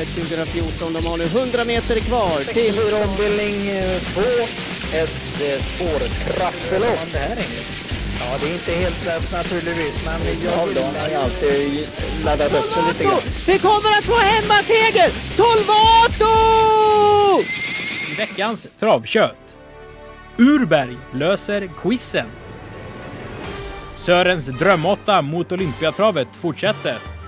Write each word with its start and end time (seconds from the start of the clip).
Elitloppet 0.00 0.28
2014. 0.28 0.92
De 0.92 1.06
har 1.06 1.16
nu 1.16 1.24
100 1.24 1.64
meter 1.64 2.00
kvar 2.00 2.38
till... 2.38 2.74
64 2.74 3.04
ombildning 3.08 3.56
2. 4.14 4.20
Ett 4.92 5.40
eh, 5.42 5.62
spårtrappelopp. 5.62 7.00
Ja, 8.20 8.36
det 8.40 8.48
är 8.48 8.52
inte 8.52 8.72
helt 8.72 9.06
lätt 9.06 9.32
naturligtvis, 9.32 10.04
men 10.04 10.20
jag 10.44 10.50
har 10.50 10.66
ju 11.08 11.14
alltid 11.14 11.88
laddat 12.24 12.54
upp 12.54 12.72
sig 12.72 12.82
lite 12.88 13.04
grann. 13.04 13.20
Vi 13.46 13.58
kommer 13.58 13.90
att 13.98 14.04
få 14.04 14.16
hemmaseger! 14.16 15.10
Solvato! 15.34 16.34
I 18.10 18.14
veckans 18.14 18.66
travkött. 18.80 19.36
Urberg 20.38 20.96
löser 21.14 21.70
quizen. 21.82 22.26
Sörens 23.96 24.46
drömåtta 24.46 25.22
mot 25.22 25.52
Olympiatravet 25.52 26.28
fortsätter. 26.32 27.19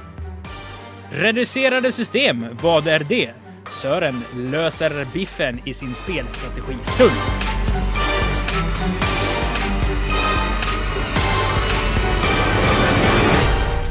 Reducerade 1.15 1.93
system, 1.93 2.47
vad 2.63 2.87
är 2.87 2.99
det? 3.09 3.31
Sören 3.71 4.25
löser 4.37 5.07
biffen 5.13 5.61
i 5.65 5.75
sin 5.75 5.95
spelstrategistund. 5.95 7.11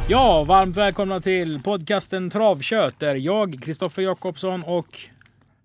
Ja, 0.09 0.43
varmt 0.43 0.77
välkomna 0.77 1.21
till 1.21 1.61
podcasten 1.63 2.29
Travkött 2.29 2.99
där 2.99 3.15
jag, 3.15 3.63
Kristoffer 3.63 4.01
Jakobsson 4.01 4.63
och 4.63 4.99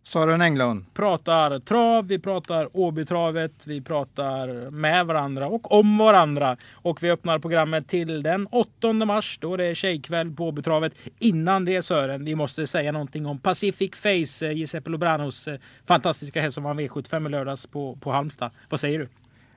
Sören 0.06 0.42
Englund. 0.42 0.94
pratar 0.94 1.58
trav, 1.58 2.06
vi 2.06 2.18
pratar 2.18 2.68
Åbytravet, 2.72 3.66
vi 3.66 3.80
pratar 3.80 4.70
med 4.70 5.06
varandra 5.06 5.46
och 5.46 5.72
om 5.72 5.98
varandra. 5.98 6.56
Och 6.72 7.02
vi 7.02 7.10
öppnar 7.10 7.38
programmet 7.38 7.88
till 7.88 8.22
den 8.22 8.46
8 8.46 8.92
mars 8.92 9.38
då 9.40 9.56
det 9.56 9.64
är 9.64 9.74
tjejkväll 9.74 10.32
på 10.32 10.48
Åbytravet. 10.48 10.92
Innan 11.18 11.64
det 11.64 11.82
Sören, 11.82 12.24
vi 12.24 12.34
måste 12.34 12.66
säga 12.66 12.92
någonting 12.92 13.26
om 13.26 13.38
Pacific 13.38 13.90
Face, 13.94 14.46
eh, 14.46 14.52
Giuseppe 14.52 14.90
Lobranos 14.90 15.48
eh, 15.48 15.58
fantastiska 15.86 16.42
häst 16.42 16.54
som 16.54 16.64
vann 16.64 16.80
V75 16.80 17.26
i 17.26 17.30
lördags 17.30 17.66
på, 17.66 17.96
på 17.96 18.12
Halmstad. 18.12 18.50
Vad 18.68 18.80
säger 18.80 18.98
du? 18.98 19.08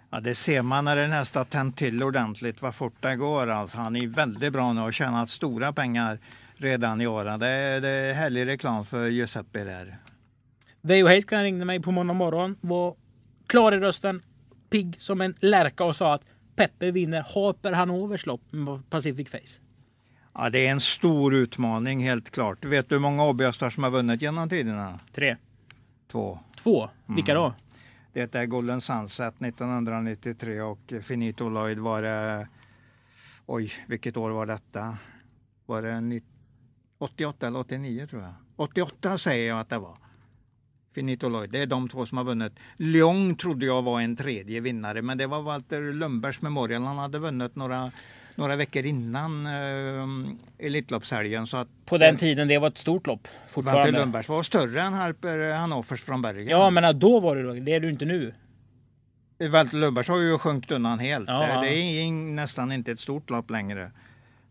Ja, 0.10 0.20
det 0.20 0.36
ser 0.36 0.62
man 0.62 0.86
när 0.86 0.96
den 0.96 1.10
nästa 1.10 1.46
tänt 1.46 1.78
till 1.78 2.04
ordentligt 2.04 2.62
vad 2.62 2.76
fort 2.76 2.96
det 3.00 3.16
går. 3.16 3.50
Alltså, 3.50 3.78
han 3.78 3.96
är 3.96 4.08
väldigt 4.08 4.54
bra 4.54 4.74
nu 4.74 4.80
och 4.80 4.86
har 4.86 4.92
tjänat 4.92 5.30
stora 5.30 5.74
pengar 5.74 6.20
redan 6.58 7.02
i 7.02 7.08
år. 7.08 7.38
Det 7.38 7.48
är, 7.48 7.82
det 7.82 7.90
är 7.90 8.14
härlig 8.14 8.48
reklam 8.48 8.86
för 8.86 9.08
Giuseppe 9.08 9.64
där. 9.64 9.98
Veijo 10.82 11.08
Heiskanen 11.08 11.44
ringde 11.44 11.66
mig 11.66 11.80
på 11.80 11.92
måndag 11.92 12.14
morgon, 12.14 12.56
var 12.62 12.96
klar 13.48 13.72
i 13.72 13.78
rösten, 13.78 14.22
pigg 14.70 14.96
som 15.00 15.22
en 15.22 15.36
lärka 15.40 15.84
och 15.84 15.96
sa 15.96 16.14
att 16.14 16.22
Peppe 16.56 16.92
vinner 16.92 17.22
Harper 17.36 17.72
Hanovers 17.72 18.26
lopp 18.26 18.42
med 18.52 18.90
Pacific 18.90 19.30
Face. 19.30 19.62
Ja, 20.34 20.50
det 20.50 20.68
är 20.68 20.72
en 20.72 20.80
stor 20.80 21.34
utmaning 21.34 22.04
helt 22.04 22.30
klart. 22.30 22.66
Vet 22.66 22.90
du 22.90 22.96
hur 22.96 23.02
många 23.02 23.26
åbyhästar 23.26 23.70
som 23.70 23.84
har 23.84 23.92
vunnit 23.92 24.22
genom 24.22 24.50
tiderna? 24.50 25.00
Tre. 25.12 25.38
Två. 26.08 26.40
Två. 26.58 26.90
Vilka 27.06 27.34
då? 27.34 27.54
Det 28.14 28.36
är 28.36 28.46
Golden 28.46 28.82
Sunset 28.82 29.42
1993 29.42 30.62
och 30.62 30.94
Finito 31.02 31.50
Lloyd 31.50 31.80
var 31.80 32.02
det... 32.02 32.48
Oj, 33.46 33.72
vilket 33.88 34.18
år 34.18 34.30
var 34.30 34.46
detta? 34.46 34.98
Var 35.66 35.82
det 35.82 36.02
90 36.02 36.30
88 37.00 37.48
eller 37.48 37.60
89 37.60 38.08
tror 38.08 38.22
jag? 38.22 38.34
88 38.56 39.18
säger 39.18 39.48
jag 39.48 39.60
att 39.60 39.70
det 39.70 39.80
var. 39.80 39.98
Finito 41.00 41.30
Lloyd, 41.30 41.50
det 41.50 41.60
är 41.60 41.66
de 41.66 41.90
två 41.90 42.06
som 42.06 42.18
har 42.18 42.26
vunnit. 42.26 42.54
Lyon 42.78 43.36
trodde 43.36 43.66
jag 43.66 43.82
var 43.82 44.02
en 44.02 44.16
tredje 44.16 44.60
vinnare, 44.60 45.02
men 45.02 45.18
det 45.18 45.28
var 45.28 45.42
Walter 45.42 45.94
Lundbergs 45.94 46.42
Memorial. 46.42 46.84
Han 46.84 46.98
hade 46.98 47.20
vunnit 47.20 47.56
några, 47.56 47.92
några 48.36 48.56
veckor 48.56 48.86
innan 48.86 49.46
eh, 49.46 50.66
Elitloppshelgen. 50.66 51.48
Så 51.48 51.58
att 51.58 51.68
På 51.86 51.98
den 51.98 52.18
tiden 52.18 52.48
det 52.48 52.58
var 52.58 52.68
ett 52.68 52.78
stort 52.78 53.08
lopp 53.08 53.28
Walter 53.28 53.54
fortfarande. 53.54 54.00
Lundbergs 54.00 54.30
var 54.30 54.44
större 54.44 54.82
än 54.82 54.94
Harper 54.94 55.54
Hannoffers 55.54 56.02
från 56.02 56.22
Bergen. 56.22 56.48
Ja, 56.48 56.70
men 56.70 57.00
då 57.00 57.20
var 57.20 57.36
det 57.36 57.44
då. 57.44 57.54
Det 57.54 57.74
är 57.74 57.80
du 57.80 57.90
inte 57.90 58.06
nu. 58.06 58.34
Walter 59.52 59.78
Lundbergs 59.78 60.08
har 60.08 60.20
ju 60.20 60.38
sjunkit 60.38 60.72
undan 60.72 61.00
helt. 61.00 61.30
Ja, 61.30 61.48
ja. 61.48 61.62
Det 61.62 61.74
är 61.76 62.12
nästan 62.12 62.72
inte 62.72 62.92
ett 62.92 63.00
stort 63.00 63.30
lopp 63.30 63.50
längre. 63.50 63.92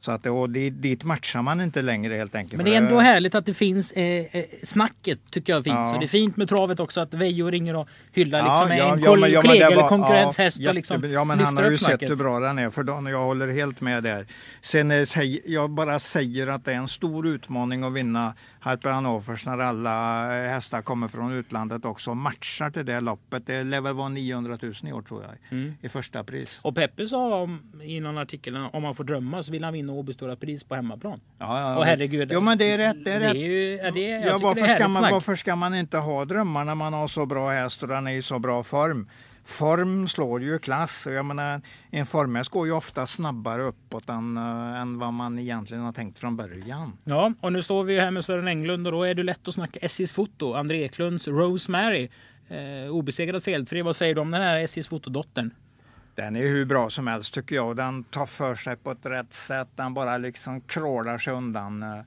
Så 0.00 0.12
att, 0.12 0.26
och 0.26 0.50
dit, 0.50 0.82
dit 0.82 1.04
matchar 1.04 1.42
man 1.42 1.60
inte 1.60 1.82
längre 1.82 2.14
helt 2.14 2.34
enkelt. 2.34 2.56
Men 2.56 2.64
det 2.64 2.74
är 2.74 2.78
ändå 2.78 2.98
härligt 2.98 3.34
att 3.34 3.46
det 3.46 3.54
finns 3.54 3.92
eh, 3.92 4.04
eh, 4.04 4.44
snacket 4.64 5.18
tycker 5.30 5.52
jag 5.52 5.64
fint. 5.64 5.74
Ja. 5.76 5.92
Så 5.92 5.98
det 6.00 6.06
är 6.06 6.08
fint 6.08 6.36
med 6.36 6.48
travet 6.48 6.80
också 6.80 7.00
att 7.00 7.14
Veijo 7.14 7.50
ringer 7.50 7.76
och 7.76 7.88
hyllar 8.12 8.38
Ja, 8.38 8.44
liksom 8.64 8.76
ja, 8.76 8.94
en 8.94 9.02
ja, 9.02 9.16
men- 9.16 9.30
ja, 9.32 9.40
kollega 9.42 9.66
det 9.66 9.72
eller 9.72 9.76
var- 9.82 9.88
konkurrenshäst 9.88 10.58
ja, 10.60 10.68
och 10.70 10.74
liksom. 10.74 11.10
Ja, 11.12 11.24
men 11.24 11.40
han 11.40 11.56
har 11.56 11.64
ju 11.64 11.70
upp 11.72 11.78
sett 11.78 11.86
snacket. 11.88 12.10
hur 12.10 12.16
bra 12.16 12.40
den 12.40 12.58
är 12.58 12.70
för 12.70 12.82
dagen 12.82 13.06
och 13.06 13.12
jag 13.12 13.24
håller 13.24 13.48
helt 13.48 13.80
med 13.80 14.02
där. 14.02 14.26
Sen 14.60 14.90
eh, 14.90 15.04
jag 15.44 15.70
bara 15.70 15.98
säger 15.98 16.46
att 16.46 16.64
det 16.64 16.72
är 16.72 16.76
en 16.76 16.88
stor 16.88 17.26
utmaning 17.26 17.84
att 17.84 17.92
vinna 17.92 18.34
Harper 18.60 18.90
Hannovers 18.90 19.46
när 19.46 19.58
alla 19.58 20.24
eh, 20.44 20.50
hästar 20.50 20.82
kommer 20.82 21.08
från 21.08 21.32
utlandet 21.32 21.84
också 21.84 22.14
matchar 22.14 22.70
till 22.70 22.86
det 22.86 23.00
loppet. 23.00 23.46
Det 23.46 23.64
lär 23.64 23.80
väl 23.80 23.94
vara 23.94 24.08
900 24.08 24.58
000 24.62 24.72
i 24.82 24.92
år 24.92 25.02
tror 25.02 25.22
jag 25.22 25.30
Mm. 25.58 25.74
i 25.82 25.88
första 25.88 26.24
pris. 26.24 26.60
Och 26.62 26.74
Peppe 26.74 27.06
sa 27.06 27.40
om, 27.42 27.72
i 27.82 28.00
någon 28.00 28.18
artikel 28.18 28.56
om 28.56 28.82
man 28.82 28.94
får 28.94 29.04
drömma 29.04 29.42
så 29.42 29.52
vill 29.52 29.64
han 29.64 29.72
vinna 29.72 29.92
Åby 29.92 30.12
Stora 30.12 30.36
Pris 30.36 30.64
på 30.64 30.74
hemmaplan. 30.74 31.20
Ja, 31.38 31.60
ja, 31.60 31.78
Och 31.78 31.84
herregud. 31.84 32.30
Jo 32.32 32.40
men 32.40 32.58
det 32.58 32.72
är 32.72 32.78
rätt. 32.78 33.04
Det 33.04 33.12
är 33.12 33.20
rätt. 33.20 33.36
ju, 33.36 33.76
ja, 33.82 33.90
det, 33.90 34.00
jag 34.08 34.26
Ja, 34.26 34.38
varför, 34.38 34.60
det 34.62 34.68
är 34.68 34.74
ska 34.74 34.88
man, 34.88 35.12
varför 35.12 35.34
ska 35.34 35.56
man 35.56 35.74
inte 35.74 35.98
ha 35.98 36.24
drömmar 36.24 36.64
när 36.64 36.74
man 36.74 36.92
har 36.92 37.08
så 37.08 37.26
bra 37.26 37.50
häst 37.50 37.82
och 37.82 37.88
den 37.88 38.06
är 38.06 38.12
i 38.12 38.22
så 38.22 38.38
bra 38.38 38.62
form? 38.62 39.08
Form 39.48 40.08
slår 40.08 40.42
ju 40.42 40.58
klass. 40.58 41.06
Jag 41.10 41.24
menar, 41.24 41.60
en 41.90 42.06
formhäst 42.06 42.50
går 42.50 42.66
ju 42.66 42.72
ofta 42.72 43.06
snabbare 43.06 43.62
uppåt 43.62 44.08
än, 44.08 44.36
eh, 44.36 44.80
än 44.80 44.98
vad 44.98 45.12
man 45.12 45.38
egentligen 45.38 45.82
har 45.82 45.92
tänkt 45.92 46.18
från 46.18 46.36
början. 46.36 46.92
Ja, 47.04 47.32
och 47.40 47.52
nu 47.52 47.62
står 47.62 47.84
vi 47.84 47.94
ju 47.94 48.00
här 48.00 48.10
med 48.10 48.24
Sören 48.24 48.48
Englund 48.48 48.86
och 48.86 48.92
då 48.92 49.02
är 49.02 49.14
det 49.14 49.22
lätt 49.22 49.48
att 49.48 49.54
snacka 49.54 49.78
SJs 49.82 50.12
foto. 50.12 50.54
André 50.54 50.84
Eklunds 50.84 51.28
Rosemary. 51.28 52.08
Eh, 52.48 52.90
obesegrad 52.90 53.44
felfri. 53.44 53.82
Vad 53.82 53.96
säger 53.96 54.14
du 54.14 54.20
om 54.20 54.30
den 54.30 54.42
här 54.42 54.56
SJs 54.58 54.88
fotodottern? 54.88 55.50
Den 56.14 56.36
är 56.36 56.40
hur 56.40 56.64
bra 56.64 56.90
som 56.90 57.06
helst 57.06 57.34
tycker 57.34 57.54
jag. 57.54 57.76
Den 57.76 58.04
tar 58.04 58.26
för 58.26 58.54
sig 58.54 58.76
på 58.76 58.90
ett 58.90 59.06
rätt 59.06 59.34
sätt. 59.34 59.68
Den 59.74 59.94
bara 59.94 60.18
liksom 60.18 60.60
krålar 60.60 61.18
sig 61.18 61.32
undan 61.32 61.82
eh, 61.82 62.00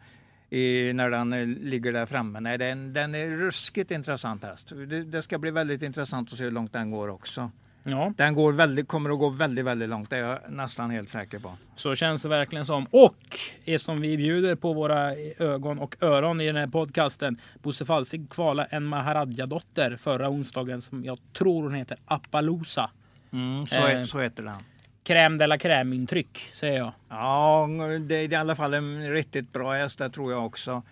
i, 0.51 0.94
när 0.94 1.09
den 1.09 1.34
eh, 1.34 1.47
ligger 1.47 1.94
där 1.94 2.06
framme. 2.06 2.39
Nej, 2.39 2.57
den, 2.57 2.94
den 2.94 3.16
är 3.16 3.28
ruskigt 3.28 3.91
intressant 3.91 4.44
häst. 4.44 4.72
Det, 4.88 5.03
det 5.03 5.22
ska 5.22 5.38
bli 5.38 5.51
väldigt 5.51 5.81
intressant 5.81 6.31
att 6.31 6.38
se 6.38 6.44
hur 6.44 6.51
långt 6.51 6.73
den 6.73 6.91
går 6.91 7.07
också. 7.07 7.51
Ja, 7.84 8.13
Den 8.17 8.34
går 8.34 8.51
väldigt, 8.53 8.88
kommer 8.88 9.09
att 9.09 9.19
gå 9.19 9.29
väldigt, 9.29 9.66
väldigt 9.66 9.89
långt. 9.89 10.09
Det 10.09 10.17
är 10.17 10.22
jag 10.22 10.39
nästan 10.50 10.89
helt 10.89 11.09
säker 11.09 11.39
på. 11.39 11.57
så 11.75 11.95
känns 11.95 12.22
det 12.22 12.29
verkligen 12.29 12.66
som. 12.66 12.85
Och 12.91 13.39
som 13.79 14.01
vi 14.01 14.17
bjuder 14.17 14.56
på 14.56 14.73
våra 14.73 15.16
ögon 15.39 15.79
och 15.79 15.95
öron 16.01 16.41
i 16.41 16.45
den 16.45 16.56
här 16.56 16.68
podcasten. 16.68 17.38
Bosse 17.62 17.85
Falsig 17.85 18.29
kvala 18.29 18.66
en 18.66 18.83
Maharadja-dotter 18.83 19.97
förra 19.97 20.29
onsdagen 20.29 20.81
som 20.81 21.06
jag 21.06 21.18
tror 21.33 21.63
hon 21.63 21.73
heter 21.73 21.97
Appaloosa. 22.06 22.89
Mm, 23.31 23.68
så, 23.68 23.88
Eh. 23.88 24.03
så 24.03 24.19
heter 24.19 24.44
den. 24.44 24.56
Crème 25.03 25.38
de 25.38 25.47
la 25.47 25.57
crème-intryck 25.57 26.51
säger 26.53 26.78
jag. 26.78 26.91
Ja, 27.09 27.67
det 28.00 28.16
är 28.16 28.31
i 28.31 28.35
alla 28.35 28.56
fall 28.56 28.73
en 28.73 29.09
riktigt 29.12 29.53
bra 29.53 29.73
häst, 29.73 29.97
det 30.00 30.09
tror 30.09 30.31
jag 30.31 30.45
också. 30.45 30.84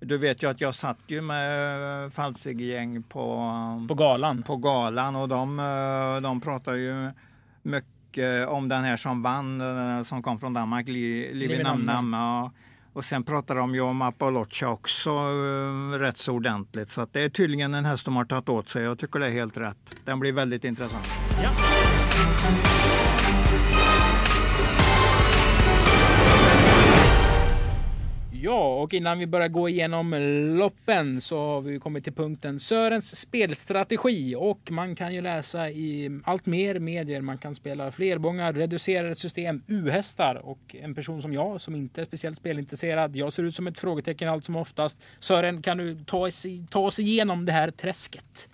Du 0.00 0.18
vet 0.18 0.42
ju 0.42 0.50
att 0.50 0.60
jag 0.60 0.74
satt 0.74 0.98
ju 1.06 1.20
med 1.20 2.12
Falsig-gäng 2.12 3.02
på, 3.02 3.50
På 3.88 3.94
galan. 3.94 4.42
på 4.42 4.56
galan 4.56 5.16
och 5.16 5.28
de, 5.28 5.58
eh, 5.58 6.22
de 6.22 6.40
pratar 6.40 6.74
ju 6.74 7.10
mycket 7.62 8.48
om 8.48 8.68
den 8.68 8.84
här 8.84 8.96
som 8.96 9.22
vann, 9.22 9.60
eh, 9.60 10.02
som 10.04 10.22
kom 10.22 10.38
från 10.38 10.52
Danmark, 10.54 10.88
Li- 10.88 11.32
Livi 11.34 11.48
Livi 11.56 11.62
Nam 11.62 12.12
ja. 12.12 12.52
Och 12.92 13.04
sen 13.04 13.24
pratar 13.24 13.54
de 13.54 13.74
ju 13.74 13.80
om 13.80 14.02
Apollocha 14.02 14.68
också 14.68 15.10
eh, 15.10 15.98
rätt 15.98 16.18
så 16.18 16.32
ordentligt. 16.32 16.90
Så 16.90 17.06
det 17.12 17.20
är 17.20 17.28
tydligen 17.28 17.74
en 17.74 17.84
häst 17.84 18.04
de 18.04 18.16
har 18.16 18.24
tagit 18.24 18.48
åt 18.48 18.68
sig. 18.68 18.82
Jag 18.82 18.98
tycker 18.98 19.18
det 19.18 19.26
är 19.26 19.30
helt 19.30 19.56
rätt. 19.56 19.96
Den 20.04 20.20
blir 20.20 20.32
väldigt 20.32 20.64
intressant. 20.64 21.06
Ja. 21.42 21.50
Ja, 28.44 28.82
och 28.82 28.94
innan 28.94 29.18
vi 29.18 29.26
börjar 29.26 29.48
gå 29.48 29.68
igenom 29.68 30.14
loppen 30.58 31.20
så 31.20 31.38
har 31.38 31.60
vi 31.60 31.78
kommit 31.78 32.04
till 32.04 32.12
punkten 32.12 32.60
Sörens 32.60 33.16
spelstrategi 33.20 34.34
och 34.38 34.70
man 34.70 34.96
kan 34.96 35.14
ju 35.14 35.20
läsa 35.20 35.70
i 35.70 36.20
allt 36.24 36.46
mer 36.46 36.78
medier. 36.78 37.20
Man 37.20 37.38
kan 37.38 37.54
spela 37.54 37.90
flerbångar, 37.90 38.52
reducerade 38.52 39.14
system, 39.14 39.62
U-hästar 39.66 40.34
och 40.34 40.76
en 40.80 40.94
person 40.94 41.22
som 41.22 41.32
jag 41.32 41.60
som 41.60 41.74
inte 41.74 42.00
är 42.00 42.04
speciellt 42.04 42.38
spelintresserad. 42.38 43.16
Jag 43.16 43.32
ser 43.32 43.42
ut 43.42 43.56
som 43.56 43.66
ett 43.66 43.78
frågetecken 43.78 44.28
allt 44.28 44.44
som 44.44 44.56
oftast. 44.56 45.00
Sören, 45.18 45.62
kan 45.62 45.78
du 45.78 46.04
ta 46.04 46.26
oss, 46.26 46.46
ta 46.70 46.80
oss 46.80 46.98
igenom 46.98 47.46
det 47.46 47.52
här 47.52 47.70
träsket? 47.70 48.48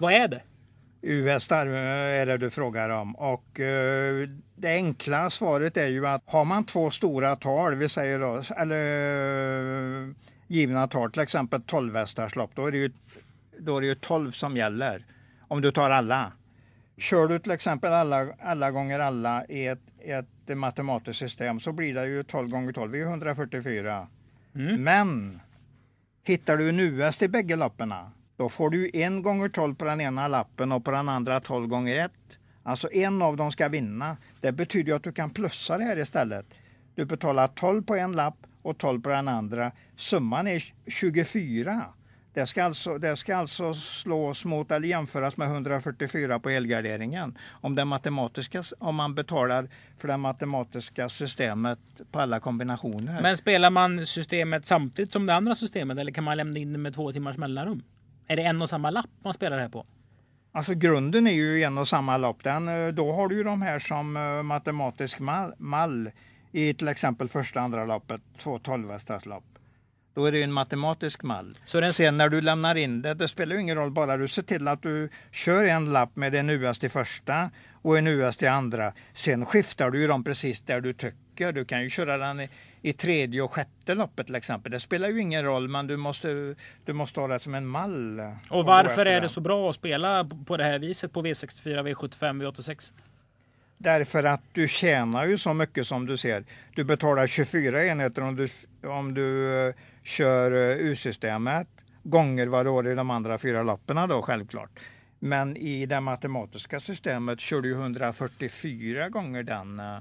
Vad 0.00 0.12
är 0.12 0.28
det? 0.28 0.40
U-hästar 1.04 1.66
eh, 1.66 2.20
är 2.20 2.26
det 2.26 2.38
du 2.38 2.50
frågar 2.50 2.90
om. 2.90 3.16
Och 3.16 3.60
eh, 3.60 4.28
det 4.56 4.68
enkla 4.68 5.30
svaret 5.30 5.76
är 5.76 5.86
ju 5.86 6.06
att 6.06 6.22
har 6.26 6.44
man 6.44 6.64
två 6.64 6.90
stora 6.90 7.36
tal, 7.36 7.74
vi 7.74 7.88
säger 7.88 8.18
då, 8.18 8.42
eller 8.56 10.02
eh, 10.02 10.14
givna 10.46 10.88
tal, 10.88 11.12
till 11.12 11.22
exempel 11.22 11.62
12 11.62 11.96
hästarslopp, 11.96 12.50
då 12.54 12.66
är 12.66 12.72
det 12.72 12.78
ju 12.78 12.92
då 13.58 13.76
är 13.76 13.80
det 13.80 13.86
ju 13.86 13.94
12 13.94 14.30
som 14.30 14.56
gäller. 14.56 15.06
Om 15.48 15.60
du 15.60 15.70
tar 15.70 15.90
alla. 15.90 16.32
Kör 16.98 17.28
du 17.28 17.38
till 17.38 17.52
exempel 17.52 17.92
alla, 17.92 18.26
alla 18.40 18.70
gånger 18.70 18.98
alla 18.98 19.46
i 19.46 19.66
ett, 19.66 19.80
ett 19.98 20.56
matematiskt 20.56 21.18
system 21.18 21.60
så 21.60 21.72
blir 21.72 21.94
det 21.94 22.06
ju 22.06 22.22
12 22.22 22.48
gånger 22.48 22.72
12, 22.72 22.92
det 22.92 22.98
är 22.98 23.00
ju 23.00 23.06
144. 23.08 24.08
Men 24.78 25.40
Hittar 26.26 26.56
du 26.56 26.68
en 26.68 26.80
US 26.80 27.18
till 27.18 27.30
bägge 27.30 27.56
lapparna, 27.56 28.12
då 28.36 28.48
får 28.48 28.70
du 28.70 28.90
en 28.94 29.22
gånger 29.22 29.48
12 29.48 29.74
på 29.74 29.84
den 29.84 30.00
ena 30.00 30.28
lappen 30.28 30.72
och 30.72 30.84
på 30.84 30.90
den 30.90 31.08
andra 31.08 31.40
12 31.40 31.66
gånger 31.66 31.96
1. 31.96 32.12
Alltså 32.62 32.92
en 32.92 33.22
av 33.22 33.36
dem 33.36 33.52
ska 33.52 33.68
vinna. 33.68 34.16
Det 34.40 34.52
betyder 34.52 34.92
ju 34.92 34.96
att 34.96 35.02
du 35.02 35.12
kan 35.12 35.30
plussa 35.30 35.78
det 35.78 35.84
här 35.84 35.98
istället. 35.98 36.46
Du 36.94 37.04
betalar 37.04 37.48
12 37.48 37.82
på 37.82 37.94
en 37.94 38.12
lapp 38.12 38.36
och 38.62 38.78
12 38.78 39.02
på 39.02 39.08
den 39.08 39.28
andra. 39.28 39.72
Summan 39.96 40.46
är 40.46 40.64
24. 40.86 41.84
Det 42.34 42.46
ska, 42.46 42.64
alltså, 42.64 42.98
det 42.98 43.16
ska 43.16 43.36
alltså 43.36 43.74
slås 43.74 44.44
mot 44.44 44.70
eller 44.70 44.88
jämföras 44.88 45.36
med 45.36 45.48
144 45.48 46.38
på 46.38 46.50
elgarderingen. 46.50 47.38
Om, 47.50 47.74
det 47.74 47.84
matematiska, 47.84 48.62
om 48.78 48.94
man 48.94 49.14
betalar 49.14 49.68
för 49.96 50.08
det 50.08 50.16
matematiska 50.16 51.08
systemet 51.08 51.78
på 52.10 52.20
alla 52.20 52.40
kombinationer. 52.40 53.22
Men 53.22 53.36
spelar 53.36 53.70
man 53.70 54.06
systemet 54.06 54.66
samtidigt 54.66 55.12
som 55.12 55.26
det 55.26 55.34
andra 55.34 55.54
systemet 55.54 55.98
eller 55.98 56.12
kan 56.12 56.24
man 56.24 56.36
lämna 56.36 56.58
in 56.58 56.72
det 56.72 56.78
med 56.78 56.94
två 56.94 57.12
timmars 57.12 57.36
mellanrum? 57.36 57.82
Är 58.26 58.36
det 58.36 58.42
en 58.42 58.62
och 58.62 58.70
samma 58.70 58.90
lapp 58.90 59.10
man 59.24 59.34
spelar 59.34 59.56
det 59.56 59.62
här 59.62 59.68
på? 59.68 59.86
Alltså 60.52 60.74
grunden 60.74 61.26
är 61.26 61.32
ju 61.32 61.62
en 61.62 61.78
och 61.78 61.88
samma 61.88 62.16
lapp. 62.16 62.42
Den, 62.42 62.68
eh, 62.68 62.88
då 62.88 63.12
har 63.12 63.28
du 63.28 63.36
ju 63.36 63.42
de 63.42 63.62
här 63.62 63.78
som 63.78 64.16
eh, 64.16 64.42
matematisk 64.42 65.18
mall, 65.58 66.10
i 66.52 66.74
till 66.74 66.88
exempel 66.88 67.28
första 67.28 67.60
andra 67.60 67.84
lappet, 67.84 68.20
två 68.38 68.58
tolvhästarslapp. 68.58 69.44
Då 70.14 70.26
är 70.26 70.32
det 70.32 70.42
en 70.42 70.52
matematisk 70.52 71.22
mall. 71.22 71.58
Den... 71.72 71.92
Sen 71.92 72.16
när 72.16 72.28
du 72.28 72.40
lämnar 72.40 72.74
in 72.74 73.02
det, 73.02 73.14
det 73.14 73.28
spelar 73.28 73.54
ju 73.54 73.62
ingen 73.62 73.76
roll, 73.76 73.90
bara 73.90 74.16
du 74.16 74.28
ser 74.28 74.42
till 74.42 74.68
att 74.68 74.82
du 74.82 75.08
kör 75.32 75.64
en 75.64 75.92
lapp 75.92 76.16
med 76.16 76.34
en 76.34 76.50
US 76.50 76.78
till 76.78 76.90
första 76.90 77.50
och 77.72 77.98
en 77.98 78.06
US 78.06 78.36
till 78.36 78.48
andra. 78.48 78.92
Sen 79.12 79.46
skiftar 79.46 79.90
du 79.90 80.00
ju 80.00 80.06
dem 80.06 80.24
precis 80.24 80.60
där 80.60 80.80
du 80.80 80.92
tycker. 80.92 81.52
Du 81.52 81.64
kan 81.64 81.82
ju 81.82 81.90
köra 81.90 82.18
den 82.18 82.48
i, 82.84 82.92
tredje 82.92 83.42
och 83.42 83.52
sjätte 83.52 83.94
loppet 83.94 84.26
till 84.26 84.34
exempel. 84.34 84.72
Det 84.72 84.80
spelar 84.80 85.08
ju 85.08 85.20
ingen 85.20 85.44
roll, 85.44 85.68
men 85.68 85.86
du 85.86 85.96
måste, 85.96 86.54
du 86.84 86.92
måste 86.92 87.20
ha 87.20 87.28
det 87.28 87.38
som 87.38 87.54
en 87.54 87.66
mall. 87.66 88.22
Och 88.50 88.64
varför 88.64 89.06
är 89.06 89.20
det 89.20 89.28
så 89.28 89.40
bra 89.40 89.70
att 89.70 89.76
spela 89.76 90.28
på 90.46 90.56
det 90.56 90.64
här 90.64 90.78
viset 90.78 91.12
på 91.12 91.22
V64, 91.22 91.94
V75, 91.94 92.42
V86? 92.42 92.92
Därför 93.78 94.24
att 94.24 94.42
du 94.52 94.68
tjänar 94.68 95.26
ju 95.26 95.38
så 95.38 95.54
mycket 95.54 95.86
som 95.86 96.06
du 96.06 96.16
ser. 96.16 96.44
Du 96.74 96.84
betalar 96.84 97.26
24 97.26 97.84
enheter 97.84 98.22
om 98.22 98.36
du, 98.36 98.48
om 98.88 99.14
du 99.14 99.58
eh, 99.68 99.74
kör 100.02 100.52
eh, 100.52 100.76
U-systemet 100.76 101.68
gånger 102.02 102.46
vad 102.46 102.66
det 102.66 102.70
år 102.70 102.88
i 102.88 102.94
de 102.94 103.10
andra 103.10 103.38
fyra 103.38 103.62
lapparna 103.62 104.06
då 104.06 104.22
självklart. 104.22 104.80
Men 105.18 105.56
i 105.56 105.86
det 105.86 106.00
matematiska 106.00 106.80
systemet 106.80 107.40
kör 107.40 107.60
du 107.60 107.72
144 107.72 109.08
gånger 109.08 109.42
den, 109.42 109.80
eh, 109.80 109.98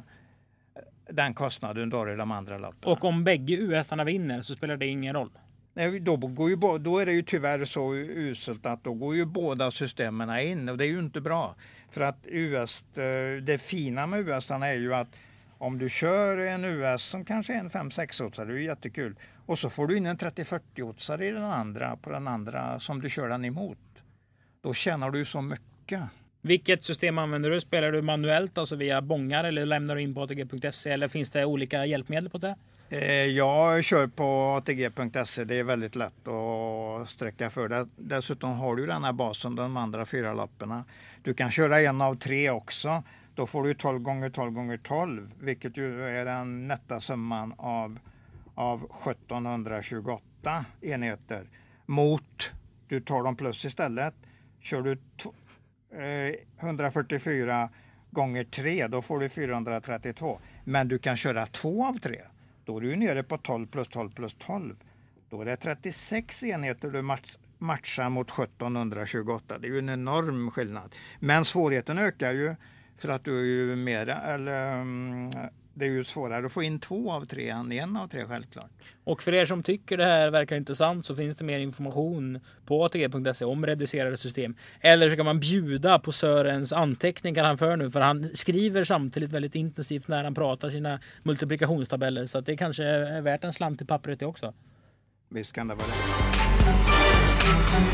den 1.10 1.34
kostnaden 1.34 1.90
då 1.90 2.10
i 2.10 2.16
de 2.16 2.32
andra 2.32 2.58
lapparna. 2.58 2.94
Och 2.94 3.04
om 3.06 3.24
bägge 3.24 3.54
US-arna 3.54 4.04
vinner 4.04 4.42
så 4.42 4.56
spelar 4.56 4.78
det 4.78 4.86
ingen 4.88 5.14
roll? 5.14 5.30
Nej, 5.74 6.00
då, 6.00 6.18
går 6.18 6.50
ju, 6.50 6.56
då 6.80 7.00
är 7.00 7.06
det 7.06 7.12
ju 7.12 7.22
tyvärr 7.22 7.66
så 7.66 7.96
uselt 7.96 8.66
att 8.66 8.84
då 8.84 8.94
går 8.94 9.16
ju 9.16 9.26
båda 9.26 9.72
systemen 9.72 10.40
in 10.40 10.70
och 10.70 10.78
det 10.78 10.86
är 10.86 10.90
ju 10.90 11.00
inte 11.00 11.22
bra. 11.22 11.56
För 11.92 12.02
att 12.02 12.18
US, 12.24 12.98
eh, 12.98 13.42
det 13.42 13.58
fina 13.58 14.08
med 14.08 14.20
US 14.20 14.52
är 14.52 14.74
ju 14.74 14.94
att 14.94 15.16
om 15.58 15.78
du 15.78 15.90
kör 15.90 16.38
en 16.38 16.66
US 16.66 17.04
som 17.04 17.26
kanske 17.26 17.54
är 17.54 17.60
en 17.60 17.70
5-6 17.70 18.24
oddsare, 18.24 18.46
det 18.46 18.54
är 18.54 18.64
jättekul. 18.64 19.16
Och 19.46 19.60
så 19.60 19.70
får 19.70 19.88
du 19.88 19.98
in 19.98 20.06
en 20.06 20.18
30-40 20.18 20.82
oddsare 20.82 21.28
i 21.28 21.32
den 21.32 21.44
andra, 21.44 21.96
på 21.96 22.10
den 22.10 22.28
andra 22.28 22.80
som 22.80 23.02
du 23.02 23.10
kör 23.10 23.30
den 23.30 23.46
emot. 23.46 23.78
Då 24.62 24.74
tjänar 24.74 25.12
du 25.12 25.26
så 25.26 25.42
mycket. 25.42 26.02
Vilket 26.46 26.84
system 26.84 27.18
använder 27.18 27.50
du? 27.50 27.62
Spelar 27.62 27.92
du 27.92 28.02
manuellt, 28.02 28.58
alltså 28.58 28.76
via 28.76 29.02
bongar 29.02 29.44
eller 29.44 29.66
lämnar 29.66 29.96
du 29.96 30.02
in 30.02 30.14
på 30.14 30.22
ATG.se 30.22 30.90
eller 30.90 31.08
finns 31.08 31.30
det 31.30 31.46
olika 31.46 31.86
hjälpmedel 31.86 32.30
på 32.30 32.38
det? 32.38 32.56
Eh, 32.90 33.26
jag 33.26 33.84
kör 33.84 34.08
på 34.08 34.56
ATG.se. 34.58 35.44
Det 35.44 35.60
är 35.60 35.64
väldigt 35.64 35.96
lätt 35.96 36.28
att 36.28 37.10
sträcka 37.10 37.50
för 37.50 37.70
det. 37.70 37.88
Dessutom 37.96 38.52
har 38.52 38.76
du 38.76 38.86
den 38.86 39.04
här 39.04 39.14
basen, 39.14 39.56
de 39.56 39.78
andra 39.78 40.06
fyra 40.06 40.34
lapparna. 40.34 40.86
Du 41.22 41.34
kan 41.34 41.52
köra 41.52 41.82
en 41.82 42.02
av 42.02 42.16
tre 42.16 42.50
också. 42.50 43.04
Då 43.36 43.48
får 43.48 43.64
du 43.64 43.74
12 43.74 44.00
gånger 44.00 44.30
12 44.30 44.52
gånger 44.52 44.78
12, 44.78 45.32
vilket 45.40 45.78
ju 45.78 46.04
är 46.04 46.26
den 46.26 46.68
nätta 46.68 47.00
summan 47.00 47.54
av, 47.58 48.00
av 48.56 48.92
1728 49.10 50.66
enheter. 50.82 51.44
Mot, 51.86 52.52
du 52.88 53.02
tar 53.02 53.24
dem 53.24 53.36
plus 53.36 53.66
istället, 53.66 54.14
kör 54.62 54.82
du 54.82 54.98
Eh, 55.94 56.36
144 56.60 57.70
gånger 58.12 58.44
3, 58.44 58.88
då 58.88 59.02
får 59.02 59.20
du 59.20 59.30
432. 59.30 60.40
Men 60.64 60.88
du 60.88 61.00
kan 61.00 61.18
köra 61.18 61.46
två 61.46 61.86
av 61.86 62.00
tre. 62.00 62.22
Då 62.66 62.78
är 62.78 62.82
du 62.82 62.96
nere 62.96 63.24
på 63.24 63.38
12 63.38 63.68
plus 63.68 63.88
12 63.88 64.12
plus 64.12 64.36
12. 64.40 64.76
Då 65.30 65.42
är 65.42 65.46
det 65.46 65.56
36 65.56 66.44
enheter 66.44 66.90
du 66.90 67.02
match, 67.02 67.38
matchar 67.58 68.10
mot 68.10 68.30
1728. 68.30 69.58
Det 69.58 69.68
är 69.68 69.72
ju 69.72 69.80
en 69.80 69.90
enorm 69.90 70.52
skillnad. 70.52 70.96
Men 71.20 71.46
svårigheten 71.46 71.98
ökar 71.98 72.32
ju 72.32 72.56
för 72.98 73.10
att 73.10 73.24
du 73.24 73.40
är 73.40 73.44
ju 73.44 73.76
mera, 73.76 74.22
eller 74.22 74.74
mm, 74.74 75.30
det 75.74 75.86
är 75.86 75.90
ju 75.90 76.04
svårare 76.04 76.46
att 76.46 76.52
få 76.52 76.64
in 76.64 76.80
två 76.80 77.12
av 77.12 77.26
tre 77.26 77.50
än 77.50 77.72
en 77.72 77.98
av 77.98 78.08
tre 78.08 78.26
självklart. 78.26 78.72
Och 79.04 79.24
för 79.24 79.34
er 79.34 79.46
som 79.46 79.64
tycker 79.64 79.98
det 79.98 80.06
här 80.06 80.30
verkar 80.30 80.56
intressant 80.56 81.06
så 81.06 81.16
finns 81.16 81.36
det 81.36 81.46
mer 81.46 81.60
information 81.60 82.40
på 82.66 82.86
ATG.se 82.86 83.46
om 83.46 83.66
reducerade 83.66 84.18
system. 84.18 84.56
Eller 84.82 85.10
så 85.10 85.16
kan 85.16 85.26
man 85.26 85.40
bjuda 85.40 86.00
på 86.00 86.12
Sörens 86.12 86.74
anteckningar 86.74 87.44
han 87.44 87.58
för 87.58 87.78
nu 87.78 87.92
för 87.92 88.02
han 88.02 88.36
skriver 88.36 88.84
samtidigt 88.84 89.32
väldigt 89.32 89.56
intensivt 89.56 90.08
när 90.08 90.24
han 90.24 90.36
pratar 90.36 90.70
sina 90.70 91.00
multiplikationstabeller 91.24 92.26
så 92.26 92.38
att 92.38 92.46
det 92.46 92.58
kanske 92.58 92.84
är 92.84 93.22
värt 93.22 93.44
en 93.44 93.54
slant 93.54 93.82
i 93.82 93.86
pappret 93.86 94.20
det 94.20 94.26
också. 94.26 94.54
Visst 95.30 95.54
kan 95.54 95.68
det 95.68 95.76
vara 95.76 95.88
det. 95.88 97.93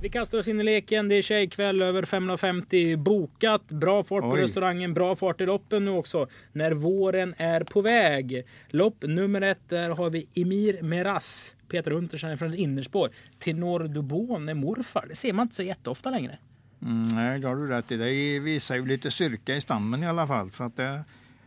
Vi 0.00 0.08
kastar 0.08 0.38
oss 0.38 0.48
in 0.48 0.60
i 0.60 0.64
leken. 0.64 1.08
Det 1.08 1.14
är 1.14 1.22
tjejkväll 1.22 1.82
över 1.82 2.02
550 2.02 2.96
bokat. 2.96 3.68
Bra 3.68 4.04
fart 4.04 4.22
på 4.22 4.28
Oj. 4.30 4.40
restaurangen, 4.42 4.94
bra 4.94 5.16
fart 5.16 5.40
i 5.40 5.46
loppen 5.46 5.84
nu 5.84 5.90
också. 5.90 6.26
När 6.52 6.72
våren 6.72 7.34
är 7.38 7.64
på 7.64 7.80
väg. 7.80 8.46
Lopp 8.68 9.02
nummer 9.02 9.40
ett, 9.40 9.68
där 9.68 9.90
har 9.90 10.10
vi 10.10 10.28
Emir 10.34 10.82
Meras. 10.82 11.54
Peter 11.68 11.92
Untersen 11.92 12.38
från 12.38 12.48
ett 12.48 12.54
innerspår. 12.54 13.10
Tenor 13.38 13.80
Dubon 13.88 14.48
är 14.48 14.54
morfar. 14.54 15.04
Det 15.08 15.14
ser 15.14 15.32
man 15.32 15.42
inte 15.42 15.54
så 15.54 15.62
jätteofta 15.62 16.10
längre. 16.10 16.38
Mm, 16.82 17.02
nej, 17.02 17.40
det 17.40 17.48
har 17.48 17.56
du 17.56 17.68
rätt 17.68 17.92
i. 17.92 17.96
Det 17.96 18.40
visar 18.40 18.76
ju 18.76 18.86
lite 18.86 19.10
styrka 19.10 19.56
i 19.56 19.60
stammen 19.60 20.02
i 20.02 20.06
alla 20.06 20.26
fall. 20.26 20.50
Så 20.50 20.64
att 20.64 20.76
det, 20.76 21.04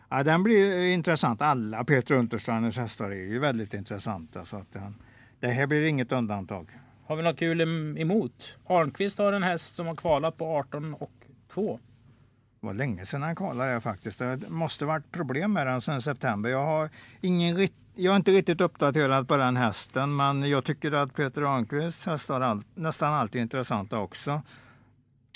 ja, 0.10 0.24
den 0.24 0.44
blir 0.44 0.94
intressant. 0.94 1.42
Alla 1.42 1.84
Peter 1.84 2.16
Untersteiners 2.16 2.78
hästar 2.78 3.12
är 3.12 3.16
ju 3.16 3.40
väldigt 3.40 3.74
intressanta. 3.74 4.46
Så 4.46 4.58
att 4.58 4.74
den, 4.74 4.96
det 5.40 5.48
här 5.48 5.68
blir 5.68 5.86
inget 5.86 6.12
undantag. 6.12 6.68
Har 7.12 7.16
vi 7.16 7.24
något 7.24 7.40
kul 7.40 7.62
emot? 7.98 8.54
Arnqvist 8.68 9.18
har 9.18 9.34
en 9.34 9.44
häst 9.44 9.76
som 9.76 9.88
har 9.88 9.96
kvalat 9.96 10.38
på 10.38 10.46
18 10.46 10.94
och 10.94 11.12
2. 11.54 11.80
Det 12.60 12.68
var 12.68 12.74
länge 12.74 13.06
sedan 13.06 13.22
han 13.22 13.36
kvalade 13.36 13.82
faktiskt. 13.82 14.20
Det 14.20 14.50
måste 14.50 14.86
varit 14.86 15.12
problem 15.12 15.54
med 15.54 15.68
den 15.68 15.82
sedan 15.82 16.02
september. 16.02 16.50
Jag 16.50 16.66
har, 16.66 16.90
ingen, 17.22 17.68
jag 17.96 18.12
är 18.12 18.16
inte 18.16 18.32
riktigt 18.32 18.62
uppdaterad 18.62 19.28
på 19.28 19.38
den 19.38 19.58
hästen 19.58 20.16
men 20.16 20.50
jag 20.50 20.64
tycker 20.64 20.92
att 20.92 21.16
Peter 21.16 21.42
Arnqvists 21.42 22.06
hästar 22.06 22.42
all, 22.42 22.62
nästan 22.76 23.14
alltid 23.14 23.40
är 23.40 23.44
intressanta 23.44 23.98
också. 23.98 24.42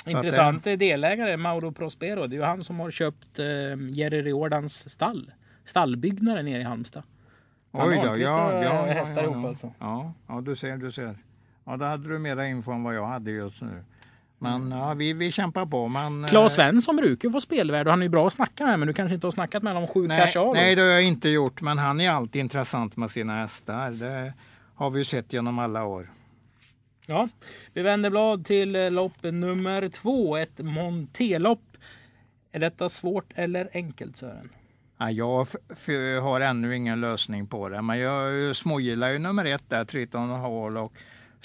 Intressant 0.05 0.63
det, 0.63 0.75
delägare, 0.75 1.37
Mauro 1.37 1.71
Prospero. 1.71 2.27
Det 2.27 2.35
är 2.35 2.37
ju 2.37 2.43
han 2.43 2.63
som 2.63 2.79
har 2.79 2.91
köpt 2.91 3.39
eh, 3.39 3.45
Jerry 3.89 4.21
Riordans 4.21 4.89
stall. 4.89 5.31
Stallbyggnaden 5.65 6.45
nere 6.45 6.61
i 6.61 6.63
Halmstad. 6.63 7.03
Oj 7.71 8.01
då, 8.03 8.17
ja, 8.17 8.63
ja, 8.63 8.85
hästar 8.85 9.23
ja, 9.23 9.23
ihop 9.23 9.43
ja. 9.43 9.47
alltså. 9.49 9.71
Ja, 9.79 10.13
ja, 10.27 10.41
du 10.41 10.55
ser, 10.55 10.77
du 10.77 10.91
ser. 10.91 11.15
Ja, 11.65 11.77
då 11.77 11.85
hade 11.85 12.09
du 12.09 12.19
mera 12.19 12.47
info 12.47 12.71
än 12.71 12.83
vad 12.83 12.95
jag 12.95 13.07
hade 13.07 13.31
just 13.31 13.61
nu. 13.61 13.83
Men 14.39 14.71
ja, 14.71 14.93
vi, 14.93 15.13
vi 15.13 15.31
kämpar 15.31 15.65
på. 15.65 15.87
Men, 15.87 16.27
Claes 16.27 16.51
eh, 16.51 16.55
Svensson 16.55 16.95
brukar 16.95 17.29
vara 17.29 17.41
spelvärd 17.41 17.87
och 17.87 17.91
han 17.91 18.03
är 18.03 18.09
bra 18.09 18.27
att 18.27 18.33
snacka 18.33 18.65
med 18.65 18.79
men 18.79 18.87
du 18.87 18.93
kanske 18.93 19.15
inte 19.15 19.27
har 19.27 19.31
snackat 19.31 19.63
med 19.63 19.73
honom 19.73 19.87
sju 19.87 20.07
nej, 20.07 20.31
cash 20.33 20.39
av? 20.39 20.53
Nej, 20.53 20.75
det 20.75 20.81
har 20.81 20.89
jag 20.89 21.03
inte 21.03 21.29
gjort. 21.29 21.61
Men 21.61 21.77
han 21.77 22.01
är 22.01 22.09
alltid 22.09 22.39
intressant 22.39 22.97
med 22.97 23.11
sina 23.11 23.39
hästar. 23.39 23.91
Det 23.91 24.33
har 24.75 24.89
vi 24.89 24.99
ju 24.99 25.05
sett 25.05 25.33
genom 25.33 25.59
alla 25.59 25.83
år. 25.83 26.09
Ja, 27.07 27.29
vi 27.73 27.81
vänder 27.81 28.09
blad 28.09 28.45
till 28.45 28.75
eh, 28.75 28.91
lopp 28.91 29.23
nummer 29.23 29.89
två, 29.89 30.37
ett 30.37 30.59
Montelopp. 30.59 31.77
Är 32.51 32.59
detta 32.59 32.89
svårt 32.89 33.31
eller 33.35 33.69
enkelt 33.73 34.17
Sören? 34.17 34.49
Ja, 34.97 35.11
jag 35.11 35.47
har 36.21 36.41
ännu 36.41 36.75
ingen 36.75 37.01
lösning 37.01 37.47
på 37.47 37.69
det, 37.69 37.81
men 37.81 37.99
jag 37.99 38.55
smågillar 38.55 39.09
ju 39.09 39.19
nummer 39.19 39.45
ett 39.45 39.69
där, 39.69 39.85
Triton 39.85 40.29
Hall 40.29 40.77
och 40.77 40.93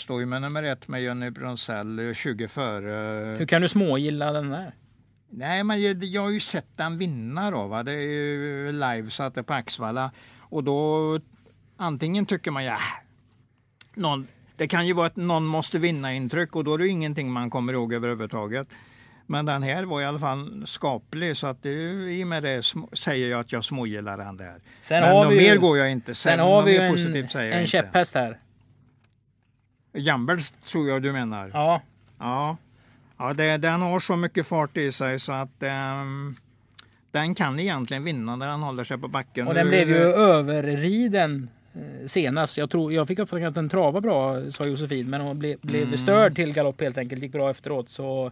Står 0.01 0.21
ju 0.21 0.27
med 0.27 0.43
nummer 0.43 0.63
ett 0.63 0.89
med 0.89 1.03
Jenny 1.03 1.31
Brunzell 1.31 2.15
20 2.15 2.49
före. 2.49 3.37
Hur 3.39 3.47
kan 3.47 3.63
du 3.63 3.69
smågilla 3.69 4.33
den 4.33 4.51
där? 4.51 4.73
Nej, 5.31 5.65
men 5.65 5.83
jag, 5.83 6.05
jag 6.05 6.23
har 6.23 6.31
ju 6.31 6.41
sett 6.41 6.77
den 6.77 6.99
vinna 6.99 7.51
då. 7.51 7.67
Va? 7.67 7.83
Det 7.83 7.93
är 7.93 7.97
ju 7.97 8.73
live 8.73 9.11
satt 9.11 9.35
det 9.35 9.43
på 9.43 9.55
Axvalla. 9.55 10.11
Och 10.39 10.65
då 10.65 11.21
antingen 11.77 12.27
tycker 12.27 12.51
man 12.51 12.65
ja, 12.65 12.79
någon, 13.95 14.27
det 14.57 14.69
kan 14.69 14.87
ju 14.87 14.93
vara 14.93 15.07
att 15.07 15.17
någon 15.17 15.47
måste 15.47 15.79
vinna 15.79 16.15
intryck 16.15 16.57
och 16.57 16.65
då 16.65 16.75
är 16.75 16.79
det 16.79 16.89
ingenting 16.89 17.31
man 17.31 17.51
kommer 17.51 17.73
ihåg 17.73 17.93
överhuvudtaget. 17.93 18.69
Men 19.27 19.47
den 19.47 19.63
här 19.63 19.85
var 19.85 20.01
i 20.01 20.05
alla 20.05 20.19
fall 20.19 20.63
skaplig 20.67 21.37
så 21.37 21.47
att 21.47 21.63
det, 21.63 21.71
i 22.13 22.25
och 22.25 22.29
med 22.29 22.43
det 22.43 22.63
säger 22.93 23.31
jag 23.31 23.41
att 23.41 23.53
jag 23.53 23.65
smågillar 23.65 24.19
den 24.19 24.37
där. 24.37 24.61
Sen 24.81 25.01
Men 25.01 25.17
har 25.17 25.27
vi 25.31 25.37
mer 25.37 25.55
ju, 25.55 25.61
går 25.61 25.79
jag 25.79 25.91
inte. 25.91 26.15
sen 26.15 26.39
något 26.39 26.47
har 26.47 26.63
vi 26.63 26.73
ju 26.73 27.49
en, 27.53 27.53
en 27.53 27.67
käpphäst 27.67 28.15
här. 28.15 28.39
Jambels 29.93 30.51
tror 30.51 30.89
jag 30.89 31.03
du 31.03 31.13
menar. 31.13 31.51
Ja, 31.55 31.81
Ja, 32.19 32.57
ja 33.19 33.33
det, 33.33 33.57
den 33.57 33.81
har 33.83 34.01
så 34.01 34.17
mycket 34.17 34.47
fart 34.47 34.77
i 34.77 34.93
sig 34.93 35.19
så 35.19 35.33
att 35.33 35.63
ehm, 35.63 36.35
den 37.11 37.35
kan 37.35 37.61
egentligen 37.61 38.05
vinna 38.05 38.37
när 38.37 38.49
den 38.49 38.63
håller 38.63 38.85
sig 38.85 38.99
på 38.99 39.09
backen. 39.09 39.49
och 39.49 39.55
den 39.55 39.69
blev 39.69 39.89
ju 39.89 39.97
överriden 40.61 41.49
eh, 41.75 42.07
senast. 42.07 42.59
Jag, 42.59 42.71
tror, 42.71 42.93
jag 42.93 43.09
fick 43.09 43.19
uppfattningen 43.19 43.49
att 43.49 43.55
den 43.55 43.69
travade 43.69 44.01
bra, 44.01 44.51
sa 44.53 44.65
Josefin. 44.65 45.11
Men 45.11 45.21
hon 45.21 45.39
blev, 45.39 45.59
blev 45.61 45.83
Mm. 45.83 45.97
störd 45.99 46.35
till 46.37 46.53
galopp 46.53 46.81
helt 46.81 46.99
enkelt. 46.99 47.23
Gick 47.23 47.33
bra 47.33 47.51
efteråt. 47.51 47.91
Så 47.91 48.31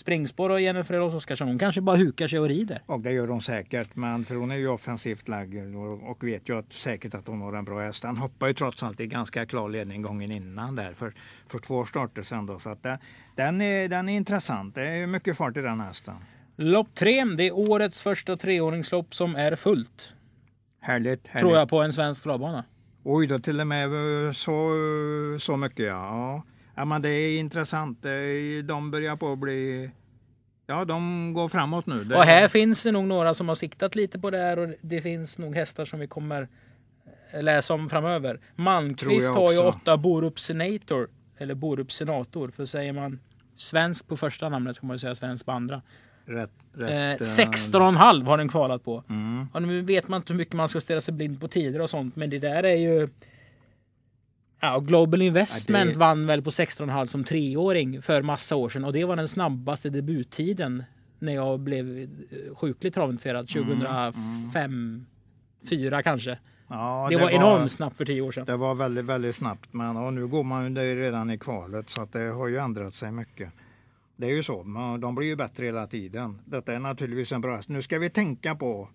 springspår 0.00 0.50
och 0.50 0.60
Jennifer 0.60 0.94
Eros 0.94 1.14
Oskarsson, 1.14 1.48
hon 1.48 1.58
kanske 1.58 1.80
bara 1.80 1.96
hukar 1.96 2.28
sig 2.28 2.38
och 2.38 2.48
rider. 2.48 2.82
Och 2.86 3.00
det 3.00 3.12
gör 3.12 3.28
hon 3.28 3.42
säkert, 3.42 3.96
men 3.96 4.24
för 4.24 4.34
hon 4.34 4.50
är 4.50 4.56
ju 4.56 4.68
offensivt 4.68 5.28
lagd 5.28 5.74
och, 6.02 6.24
vet 6.24 6.48
ju 6.48 6.58
att, 6.58 6.72
säkert 6.72 7.14
att 7.14 7.26
hon 7.26 7.40
har 7.40 7.52
en 7.52 7.64
bra 7.64 7.80
häst. 7.80 8.04
Han 8.04 8.16
hoppar 8.16 8.46
ju 8.46 8.54
trots 8.54 8.82
allt 8.82 9.00
i 9.00 9.06
ganska 9.06 9.46
klar 9.46 9.68
ledning 9.68 10.02
gången 10.02 10.32
innan 10.32 10.76
där 10.76 10.92
för, 10.92 11.14
för 11.48 11.58
två 11.58 11.84
starter 11.84 12.22
sedan. 12.22 12.46
Då, 12.46 12.58
så 12.58 12.70
att 12.70 12.82
det, 12.82 12.98
den, 13.36 13.60
är, 13.60 13.88
den 13.88 14.08
är 14.08 14.16
intressant. 14.16 14.74
Det 14.74 14.88
är 14.88 15.06
mycket 15.06 15.36
fart 15.36 15.56
i 15.56 15.60
den 15.60 15.80
hästen. 15.80 16.14
Lopp 16.56 16.94
tre, 16.94 17.24
det 17.24 17.46
är 17.46 17.52
årets 17.52 18.00
första 18.00 18.36
treåringslopp 18.36 19.14
som 19.14 19.36
är 19.36 19.56
fullt. 19.56 20.14
Härligt. 20.80 21.28
härligt. 21.28 21.40
Tror 21.40 21.58
jag 21.58 21.68
på 21.68 21.82
en 21.82 21.92
svensk 21.92 22.22
travbana. 22.22 22.64
Oj 23.02 23.26
då, 23.26 23.38
till 23.38 23.60
och 23.60 23.66
med 23.66 23.84
eh, 24.26 24.32
så, 24.32 24.70
så 25.40 25.56
mycket 25.56 25.86
ja. 25.86 26.42
Ja. 26.74 26.84
Men 26.84 27.02
det 27.02 27.08
är 27.08 27.38
intressant. 27.38 28.02
De 28.64 28.90
börjar 28.90 29.16
på 29.16 29.32
att 29.32 29.38
bli... 29.38 29.90
Ja, 30.66 30.84
de 30.84 31.32
går 31.32 31.48
framåt 31.48 31.86
nu. 31.86 32.04
Det, 32.04 32.16
Och 32.16 32.24
här 32.24 32.48
finns 32.48 32.82
det 32.82 32.92
nog 32.92 33.04
några 33.04 33.34
som 33.34 33.48
har 33.48 33.54
siktat 33.54 33.94
lite 33.94 34.18
på 34.18 34.30
det 34.30 34.38
här 34.38 34.58
och 34.58 34.74
det 34.80 35.00
finns 35.00 35.38
nog 35.38 35.54
hästar 35.54 35.84
som 35.84 36.00
vi 36.00 36.06
kommer 36.06 36.48
läsa 37.34 37.74
om 37.74 37.88
framöver. 37.88 38.40
Malmqvist 38.56 39.30
har 39.30 39.52
ju 39.52 39.58
åtta 39.58 39.96
Borup 39.96 40.40
Senator. 40.40 41.08
Eller 41.38 41.54
Borup 41.54 41.92
Senator. 41.92 42.50
För 42.56 42.66
säger 42.66 42.92
man 42.92 43.18
svensk 43.56 44.08
på 44.08 44.16
första 44.16 44.48
namnet 44.48 44.80
kan 44.80 44.86
man 44.86 44.98
säga 44.98 45.14
svensk 45.14 45.46
på 45.46 45.52
andra. 45.52 45.82
Rätt, 46.24 46.50
Eh, 46.78 46.80
rätt, 46.80 47.20
eh, 47.20 47.24
16,5 47.24 48.26
har 48.26 48.38
den 48.38 48.48
kvalat 48.48 48.84
på. 48.84 49.04
Mm. 49.08 49.46
Och 49.52 49.62
nu 49.62 49.80
vet 49.82 50.08
man 50.08 50.20
inte 50.20 50.32
hur 50.32 50.38
mycket 50.38 50.54
man 50.54 50.68
ska 50.68 50.80
ställa 50.80 51.00
sig 51.00 51.14
blind 51.14 51.40
på 51.40 51.48
tider 51.48 51.80
och 51.80 51.90
sånt. 51.90 52.16
Men 52.16 52.30
det 52.30 52.38
där 52.38 52.62
är 52.62 52.76
ju... 52.76 53.08
Ja, 54.60 54.78
Global 54.78 55.22
Investment 55.22 55.86
Ja, 55.86 55.92
det- 55.92 55.98
vann 55.98 56.26
väl 56.26 56.42
på 56.42 56.50
16,5 56.50 57.06
som 57.06 57.24
treåring 57.24 58.02
för 58.02 58.22
massa 58.22 58.56
år 58.56 58.68
sedan. 58.68 58.84
Och 58.84 58.92
det 58.92 59.04
var 59.04 59.16
den 59.16 59.28
snabbaste 59.28 59.90
debuttiden 59.90 60.84
när 61.18 61.34
jag 61.34 61.60
blev 61.60 61.98
eh, 61.98 62.08
sjukligt 62.56 62.94
travintresserad. 62.94 63.48
2005, 63.48 65.06
2004 65.62 66.02
kanske. 66.02 66.38
Ja, 66.68 67.06
det, 67.10 67.16
var, 67.16 67.30
enormt 67.30 67.72
snabbt 67.72 67.96
för 67.96 68.04
tio 68.04 68.20
år 68.20 68.32
sedan. 68.32 68.46
Det 68.46 68.56
var 68.56 68.74
väldigt, 68.74 69.04
väldigt 69.04 69.36
snabbt. 69.36 69.72
Men 69.72 69.96
och 69.96 70.12
nu 70.12 70.26
går 70.26 70.44
man 70.44 70.64
ju 70.64 70.70
det 70.70 70.96
redan 70.96 71.30
i 71.30 71.38
kvalet 71.38 71.90
så 71.90 72.02
att 72.02 72.12
det 72.12 72.24
har 72.24 72.48
ju 72.48 72.56
ändrat 72.56 72.94
sig 72.94 73.12
mycket. 73.12 73.52
Det 74.16 74.26
är 74.26 74.34
ju 74.34 74.42
så, 74.42 74.62
de 75.00 75.14
blir 75.14 75.26
ju 75.26 75.36
bättre 75.36 75.66
hela 75.66 75.86
tiden. 75.86 76.40
Detta 76.44 76.72
är 76.72 76.78
naturligtvis 76.78 77.32
en 77.32 77.40
bra 77.40 77.56
häst. 77.56 77.68
Nu 77.68 77.82
ska 77.82 77.98
vi 77.98 78.10
tänka 78.10 78.54
på 78.54 78.88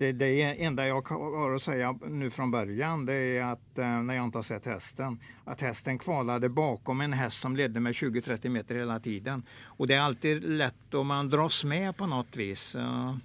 det, 0.00 0.12
det 0.12 0.42
enda 0.42 0.86
jag 0.86 1.08
har 1.08 1.54
att 1.54 1.62
säga 1.62 1.98
nu 2.08 2.30
från 2.30 2.50
början 2.50 3.06
det 3.06 3.14
är 3.14 3.44
att 3.44 3.78
eh, 3.78 4.02
när 4.02 4.14
jag 4.14 4.24
inte 4.24 4.38
har 4.38 4.42
sett 4.42 4.66
hästen 4.66 5.20
att 5.44 5.60
hästen 5.60 5.98
kvalade 5.98 6.48
bakom 6.48 7.00
en 7.00 7.12
häst 7.12 7.40
som 7.40 7.56
ledde 7.56 7.80
med 7.80 7.92
20-30 7.92 8.48
meter 8.48 8.74
hela 8.74 9.00
tiden. 9.00 9.42
Och 9.64 9.86
det 9.86 9.94
är 9.94 10.00
alltid 10.00 10.44
lätt 10.44 10.94
om 10.94 11.06
man 11.06 11.28
dras 11.28 11.64
med 11.64 11.96
på 11.96 12.06
något 12.06 12.36
vis. 12.36 12.74
Eh. 12.74 13.16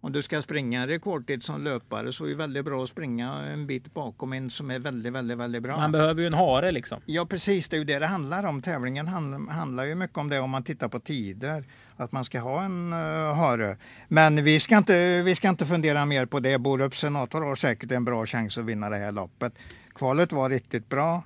Om 0.00 0.12
du 0.12 0.22
ska 0.22 0.42
springa 0.42 0.86
rekordtid 0.86 1.42
som 1.42 1.64
löpare 1.64 2.12
så 2.12 2.24
är 2.24 2.28
det 2.28 2.34
väldigt 2.34 2.64
bra 2.64 2.82
att 2.82 2.88
springa 2.88 3.32
en 3.32 3.66
bit 3.66 3.94
bakom 3.94 4.32
en 4.32 4.50
som 4.50 4.70
är 4.70 4.78
väldigt, 4.78 5.12
väldigt, 5.12 5.38
väldigt 5.38 5.62
bra. 5.62 5.76
Man 5.76 5.92
behöver 5.92 6.20
ju 6.20 6.26
en 6.26 6.34
hare 6.34 6.72
liksom. 6.72 7.00
Ja 7.06 7.26
precis, 7.26 7.68
det 7.68 7.76
är 7.76 7.78
ju 7.78 7.84
det 7.84 7.98
det 7.98 8.06
handlar 8.06 8.44
om. 8.44 8.62
Tävlingen 8.62 9.08
handl- 9.08 9.50
handlar 9.50 9.84
ju 9.84 9.94
mycket 9.94 10.18
om 10.18 10.28
det 10.28 10.40
om 10.40 10.50
man 10.50 10.62
tittar 10.62 10.88
på 10.88 11.00
tider. 11.00 11.64
Att 11.96 12.12
man 12.12 12.24
ska 12.24 12.40
ha 12.40 12.62
en 12.62 12.92
uh, 12.92 13.34
hare. 13.34 13.76
Men 14.08 14.44
vi 14.44 14.60
ska, 14.60 14.78
inte, 14.78 15.22
vi 15.22 15.34
ska 15.34 15.48
inte 15.48 15.66
fundera 15.66 16.04
mer 16.04 16.26
på 16.26 16.40
det. 16.40 16.58
Borup 16.58 16.96
Senator 16.96 17.42
har 17.42 17.54
säkert 17.54 17.92
en 17.92 18.04
bra 18.04 18.26
chans 18.26 18.58
att 18.58 18.64
vinna 18.64 18.90
det 18.90 18.96
här 18.96 19.12
loppet. 19.12 19.54
Kvalet 19.94 20.32
var 20.32 20.50
riktigt 20.50 20.88
bra 20.88 21.22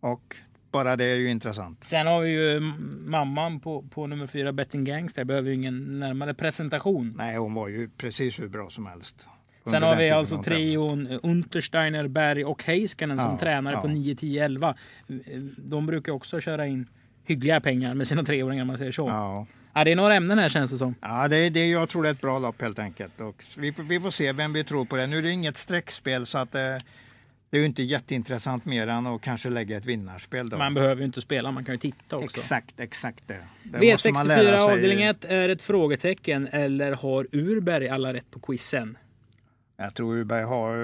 och 0.00 0.36
bara 0.74 0.96
det 0.96 1.04
är 1.04 1.14
ju 1.16 1.30
intressant. 1.30 1.78
Sen 1.84 2.06
har 2.06 2.20
vi 2.20 2.30
ju 2.30 2.60
mamman 3.06 3.60
på, 3.60 3.82
på 3.82 4.06
nummer 4.06 4.26
fyra 4.26 4.52
Betting 4.52 4.84
Gangster. 4.84 5.24
Behöver 5.24 5.48
ju 5.48 5.54
ingen 5.54 6.00
närmare 6.00 6.34
presentation. 6.34 7.14
Nej, 7.18 7.36
hon 7.36 7.54
var 7.54 7.68
ju 7.68 7.88
precis 7.96 8.40
hur 8.40 8.48
bra 8.48 8.70
som 8.70 8.86
helst. 8.86 9.26
Sen 9.66 9.82
har 9.82 9.96
vi 9.96 10.10
alltså 10.10 10.42
trion 10.42 11.06
Untersteiner, 11.22 12.08
Berg 12.08 12.44
och 12.44 12.64
Heiskanen 12.64 13.18
som 13.18 13.30
Ja, 13.30 13.38
tränare 13.38 13.74
ja. 13.74 13.80
på 13.80 13.88
9, 13.88 14.14
10, 14.16 14.44
11. 14.44 14.74
De 15.56 15.86
brukar 15.86 16.12
också 16.12 16.40
köra 16.40 16.66
in 16.66 16.86
hyggliga 17.24 17.60
pengar 17.60 17.94
med 17.94 18.06
sina 18.06 18.24
treåringar 18.24 18.62
om 18.62 18.66
man 18.68 18.78
säger 18.78 18.92
så. 18.92 19.08
Ja. 19.08 19.46
Ja. 19.74 19.84
det 19.84 19.92
är 19.92 19.96
några 19.96 20.14
ämnen 20.14 20.38
här 20.38 20.48
känns 20.48 20.70
det 20.70 20.76
som. 20.78 20.94
Ja, 21.00 21.28
det 21.28 21.36
är 21.36 21.50
det 21.50 21.68
jag 21.70 21.88
tror 21.88 22.02
det 22.02 22.08
är 22.08 22.12
ett 22.12 22.20
bra 22.20 22.38
lopp 22.38 22.62
helt 22.62 22.78
enkelt. 22.78 23.20
Och 23.20 23.44
vi, 23.58 23.72
får- 23.72 23.82
vi 23.82 24.00
får 24.00 24.10
se 24.10 24.32
vem 24.32 24.52
vi 24.52 24.64
tror 24.64 24.84
på 24.84 24.96
det. 24.96 25.06
Nu 25.06 25.18
är 25.18 25.22
det 25.22 25.30
inget 25.30 25.56
streckspel 25.56 26.26
så 26.26 26.38
att 26.38 26.54
eh, 26.54 26.62
det 27.54 27.58
är 27.58 27.60
ju 27.60 27.66
inte 27.66 27.82
jätteintressant 27.82 28.64
mer 28.64 28.86
än 28.88 29.06
att 29.06 29.22
kanske 29.22 29.50
lägga 29.50 29.76
ett 29.76 29.84
vinnarspel. 29.84 30.48
Då. 30.48 30.58
Man 30.58 30.74
behöver 30.74 30.96
ju 31.00 31.06
inte 31.06 31.20
spela, 31.20 31.50
man 31.50 31.64
kan 31.64 31.74
ju 31.74 31.78
titta 31.78 32.16
också. 32.16 32.24
Exakt, 32.40 32.80
exakt 32.80 33.24
det. 33.26 33.38
det 33.62 33.90
måste 33.90 34.12
man 34.12 34.26
V64 34.26 34.28
lära 34.28 34.58
sig. 34.60 34.72
avdelning 34.72 35.04
1 35.04 35.24
är 35.24 35.48
ett 35.48 35.62
frågetecken 35.62 36.48
eller 36.52 36.92
har 36.92 37.26
Urberg 37.32 37.88
alla 37.88 38.14
rätt 38.14 38.30
på 38.30 38.40
quizen? 38.40 38.98
Jag 39.76 39.94
tror 39.94 40.16
Uberg 40.16 40.42
har 40.44 40.76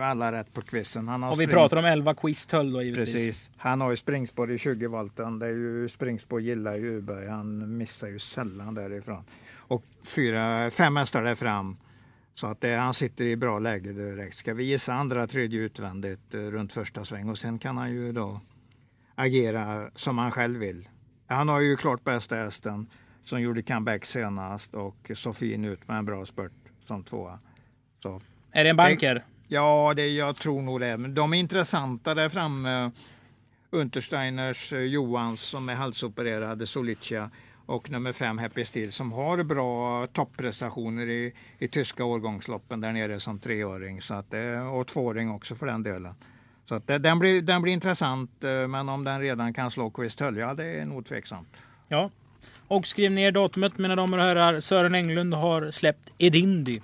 eh, 0.00 0.08
alla 0.10 0.32
rätt 0.32 0.52
på 0.52 0.62
quizen. 0.62 1.08
Han 1.08 1.22
har 1.22 1.30
Och 1.32 1.40
vi 1.40 1.44
spring- 1.46 1.54
pratar 1.56 1.76
om 1.76 1.84
11 1.84 2.14
quiz-töll 2.14 2.72
då 2.72 2.82
givetvis. 2.82 3.12
Precis. 3.14 3.50
Han 3.56 3.80
har 3.80 3.90
ju 3.90 3.96
springspår 3.96 4.50
i 4.52 4.58
20 4.58 4.86
volten. 4.86 5.38
Det 5.38 5.46
är 5.46 5.50
ju 5.50 5.88
springspår 5.88 6.40
gillar 6.40 6.76
ju 6.76 6.98
Uberg. 6.98 7.28
Han 7.28 7.76
missar 7.76 8.08
ju 8.08 8.18
sällan 8.18 8.74
därifrån. 8.74 9.24
Och 9.56 9.84
fyra, 10.04 10.70
fem 10.70 10.96
hästar 10.96 11.22
där 11.24 11.34
fram. 11.34 11.76
Så 12.34 12.46
att 12.46 12.60
det, 12.60 12.74
han 12.74 12.94
sitter 12.94 13.24
i 13.24 13.36
bra 13.36 13.58
läge 13.58 13.92
direkt. 13.92 14.36
Ska 14.38 14.54
vi 14.54 14.64
gissa 14.64 14.94
andra, 14.94 15.26
tredje 15.26 15.60
utvändigt 15.60 16.34
eh, 16.34 16.40
runt 16.40 16.72
första 16.72 17.04
sväng 17.04 17.28
och 17.28 17.38
sen 17.38 17.58
kan 17.58 17.76
han 17.76 17.90
ju 17.90 18.12
då 18.12 18.40
agera 19.14 19.90
som 19.94 20.18
han 20.18 20.30
själv 20.30 20.60
vill. 20.60 20.88
Han 21.26 21.48
har 21.48 21.60
ju 21.60 21.76
klart 21.76 22.04
bästa 22.04 22.36
hästen 22.36 22.86
som 23.24 23.40
gjorde 23.40 23.62
comeback 23.62 24.04
senast 24.04 24.74
och 24.74 25.10
Sofin 25.14 25.64
ut 25.64 25.88
med 25.88 25.98
en 25.98 26.04
bra 26.04 26.26
spurt 26.26 26.52
som 26.86 27.04
tvåa. 27.04 27.38
Så 28.02 28.20
Är 28.50 28.64
det 28.64 28.70
en 28.70 28.76
banker? 28.76 29.24
Ja, 29.48 29.92
det, 29.96 30.08
jag 30.08 30.36
tror 30.36 30.62
nog 30.62 30.80
det. 30.80 30.96
Men 30.96 31.14
de 31.14 31.32
är 31.32 31.38
intressanta 31.38 32.14
där 32.14 32.28
framme. 32.28 32.90
Untersteiners 33.70 34.72
eh, 34.72 34.80
Johans 34.80 35.40
som 35.40 35.68
är 35.68 35.74
halsopererade, 35.74 36.66
Solicia 36.66 37.30
och 37.66 37.90
nummer 37.90 38.12
fem 38.12 38.38
Happy 38.38 38.64
Steel 38.64 38.92
som 38.92 39.12
har 39.12 39.42
bra 39.42 40.06
topprestationer 40.06 41.08
i, 41.08 41.32
i 41.58 41.68
tyska 41.68 42.04
årgångsloppen 42.04 42.80
där 42.80 42.92
nere 42.92 43.20
som 43.20 43.38
treåring 43.38 44.00
så 44.02 44.14
att, 44.14 44.30
det- 44.30 44.60
och 44.60 44.86
tvååring 44.86 45.30
också 45.30 45.54
för 45.54 45.66
den 45.66 45.82
delen. 45.82 46.14
Så 46.64 46.74
att 46.74 46.86
det, 46.86 46.98
den, 46.98 47.18
blir, 47.18 47.42
den 47.42 47.62
blir 47.62 47.72
intressant 47.72 48.44
eh, 48.44 48.68
men 48.68 48.88
om 48.88 49.04
den 49.04 49.20
redan 49.20 49.54
kan 49.54 49.70
slå 49.70 49.90
Quist 49.90 50.20
Hölja, 50.20 50.54
det 50.54 50.64
är 50.64 50.84
nog 50.86 51.06
tveksamt. 51.06 51.48
Ja. 51.88 52.10
Och 52.68 52.86
skriv 52.86 53.10
ner 53.12 53.32
datumet 53.32 53.78
mina 53.78 53.96
damer 53.96 54.18
och 54.18 54.24
herrar. 54.24 54.60
Sören 54.60 54.94
Englund 54.94 55.34
har 55.34 55.70
släppt 55.70 56.10
Edindi, 56.18 56.82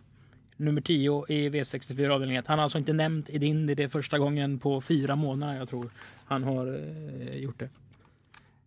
Nummer 0.56 0.80
10 0.80 1.24
i 1.28 1.48
V64 1.50 2.08
avdelning 2.08 2.36
1. 2.36 2.46
Han 2.46 2.58
har 2.58 2.62
alltså 2.64 2.78
inte 2.78 2.92
nämnt 2.92 3.30
Edindi. 3.30 3.74
Det 3.74 3.82
är 3.82 3.88
första 3.88 4.18
gången 4.18 4.58
på 4.58 4.80
fyra 4.80 5.16
månader 5.16 5.54
jag 5.58 5.68
tror 5.68 5.90
han 6.24 6.44
har 6.44 6.66
eh, 6.66 7.36
gjort 7.36 7.58
det. 7.58 7.68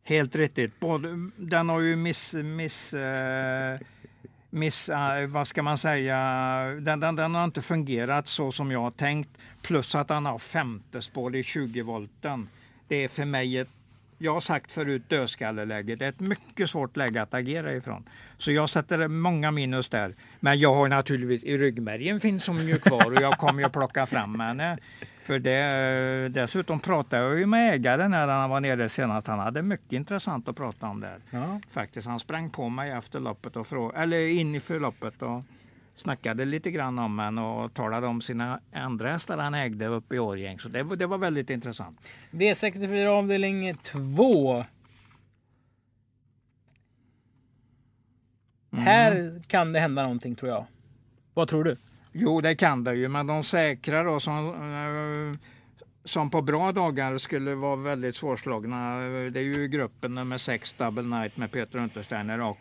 Helt 0.03 0.36
riktigt. 0.36 0.79
Både, 0.79 1.29
den 1.38 1.70
har 1.70 1.79
ju 1.79 1.96
miss... 1.96 2.34
miss, 2.34 2.93
eh, 2.93 3.79
miss 4.50 4.89
eh, 4.89 5.27
vad 5.27 5.48
ska 5.48 5.63
man 5.63 5.77
säga? 5.77 6.17
Den, 6.81 7.00
den, 7.00 7.15
den 7.15 7.36
har 7.36 7.43
inte 7.43 7.62
fungerat 7.62 8.27
så 8.27 8.51
som 8.51 8.72
jag 8.72 8.79
har 8.81 8.91
tänkt. 8.91 9.29
Plus 9.62 9.96
att 9.96 10.10
han 10.10 10.25
har 10.25 10.39
femte 10.39 11.01
spår 11.01 11.36
i 11.36 11.43
20 11.43 11.81
volten. 11.81 12.50
Det 12.88 13.03
är 13.03 13.08
för 13.08 13.25
mig 13.25 13.58
ett, 13.58 13.70
jag 14.22 14.34
har 14.34 14.42
sagt 14.42 14.72
förut, 14.72 15.10
dödskalleläge. 15.10 15.96
Det 15.96 16.06
är 16.06 16.10
ett 16.10 16.20
mycket 16.20 16.70
svårt 16.70 16.98
läge 16.98 17.22
att 17.22 17.34
agera 17.34 17.74
ifrån. 17.74 18.04
Så 18.38 18.51
jag 18.51 18.70
sätter 18.70 19.08
många 19.08 19.51
minus 19.51 19.90
där. 19.90 20.16
Men 20.40 20.60
jag 20.60 20.74
har 20.74 20.88
naturligtvis, 20.88 21.44
i 21.44 21.58
ryggmärgen 21.58 22.20
finns 22.20 22.48
hon 22.48 22.68
ju 22.68 22.78
kvar 22.78 23.12
och 23.12 23.22
jag 23.22 23.38
kommer 23.38 23.60
ju 23.60 23.66
att 23.66 23.74
plocka 23.74 24.06
fram 24.06 24.40
henne. 24.40 24.78
För 25.24 25.40
det, 25.40 26.30
dessutom 26.30 26.80
pratade 26.80 27.24
jag 27.24 27.40
ju 27.40 27.46
med 27.46 27.74
ägaren 27.74 28.12
när 28.12 28.28
han 28.28 28.50
var 28.50 28.60
nere 28.60 28.90
senast. 28.90 29.28
Han 29.28 29.40
hade 29.40 29.62
mycket 29.62 29.94
intressant 29.94 30.48
att 30.48 30.56
prata 30.56 30.88
om 30.88 31.00
där. 31.01 31.18
Ja. 31.30 31.62
Faktiskt, 31.70 32.08
han 32.08 32.20
sprang 32.20 32.50
på 32.50 32.70
mig 32.70 32.92
efter 32.92 33.20
loppet 33.20 33.56
och 33.56 33.68
frå- 33.68 34.01
eller 34.01 34.28
inför 34.28 34.80
loppet 34.80 35.22
och 35.22 35.44
snackade 35.96 36.46
lite 36.46 36.72
grann 36.72 37.00
om 37.00 37.20
henne 37.20 37.42
och 37.42 37.74
talade 37.74 38.08
om 38.08 38.22
sina 38.22 38.60
andra 38.74 39.12
hästar 39.12 39.38
han 39.38 39.54
ägde 39.54 39.88
uppe 39.88 40.16
i 40.16 40.20
Årgäng. 40.20 40.60
Så 40.60 40.70
det, 40.70 40.96
det 40.96 41.06
var 41.06 41.18
väldigt 41.18 41.50
intressant. 41.50 42.00
V64 42.32 43.08
avdelning 43.08 43.76
2. 43.76 44.66
Här 48.72 49.42
kan 49.48 49.74
det 49.74 49.80
hända 49.80 50.02
någonting 50.02 50.36
tror 50.36 50.52
jag. 50.52 50.66
Vad 51.34 51.48
tror 51.48 51.64
du? 51.64 51.76
Jo, 52.12 52.42
det 52.42 52.56
kan 52.56 52.84
det 52.84 52.96
ju, 52.96 53.08
men 53.08 53.28
de 53.28 53.44
säkra 53.44 54.04
då 54.04 54.20
som, 54.20 54.48
eh, 54.48 55.40
som 56.04 56.30
på 56.30 56.42
bra 56.42 56.72
dagar 56.72 57.18
skulle 57.18 57.56
vara 57.56 57.76
väldigt 57.76 58.16
svårslagna. 58.16 59.00
Det 59.30 59.40
är 59.40 59.58
ju 59.58 59.68
gruppen 59.68 60.16
nummer 60.16 60.38
6 60.38 60.74
Double 60.74 61.04
Night 61.04 61.38
med 61.38 61.52
Peter 61.52 61.82
Untersteiner 61.82 62.42
och 62.42 62.58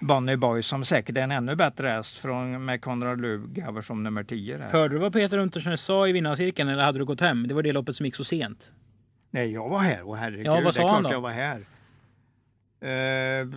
Bonnie 0.00 0.36
Boy 0.36 0.62
som 0.62 0.84
säkert 0.84 1.16
är 1.16 1.22
en 1.22 1.30
ännu 1.30 1.56
bättre 1.56 1.88
häst 1.88 2.18
från, 2.18 2.64
med 2.64 2.80
Konrad 2.82 3.20
Lugauer 3.20 3.82
som 3.82 4.02
nummer 4.02 4.24
10. 4.24 4.56
Där. 4.56 4.70
Hörde 4.70 4.94
du 4.94 4.98
vad 4.98 5.12
Peter 5.12 5.38
Untersen 5.38 5.78
sa 5.78 6.08
i 6.08 6.12
vinnarcirkeln 6.12 6.68
eller 6.68 6.82
hade 6.84 6.98
du 6.98 7.04
gått 7.04 7.20
hem? 7.20 7.48
Det 7.48 7.54
var 7.54 7.62
det 7.62 7.72
loppet 7.72 7.96
som 7.96 8.06
gick 8.06 8.14
så 8.14 8.24
sent. 8.24 8.72
Nej, 9.30 9.52
jag 9.52 9.68
var 9.68 9.78
här. 9.78 10.08
Och 10.08 10.16
herregud, 10.16 10.46
Ja, 10.46 10.60
vad 10.64 10.74
sa 10.74 10.82
det 10.82 10.88
är 10.88 10.92
han 10.92 11.02
klart 11.02 11.12
då? 11.12 11.16
jag 11.16 11.20
var 11.20 11.30
här. 11.30 11.60
Eh, 12.82 13.48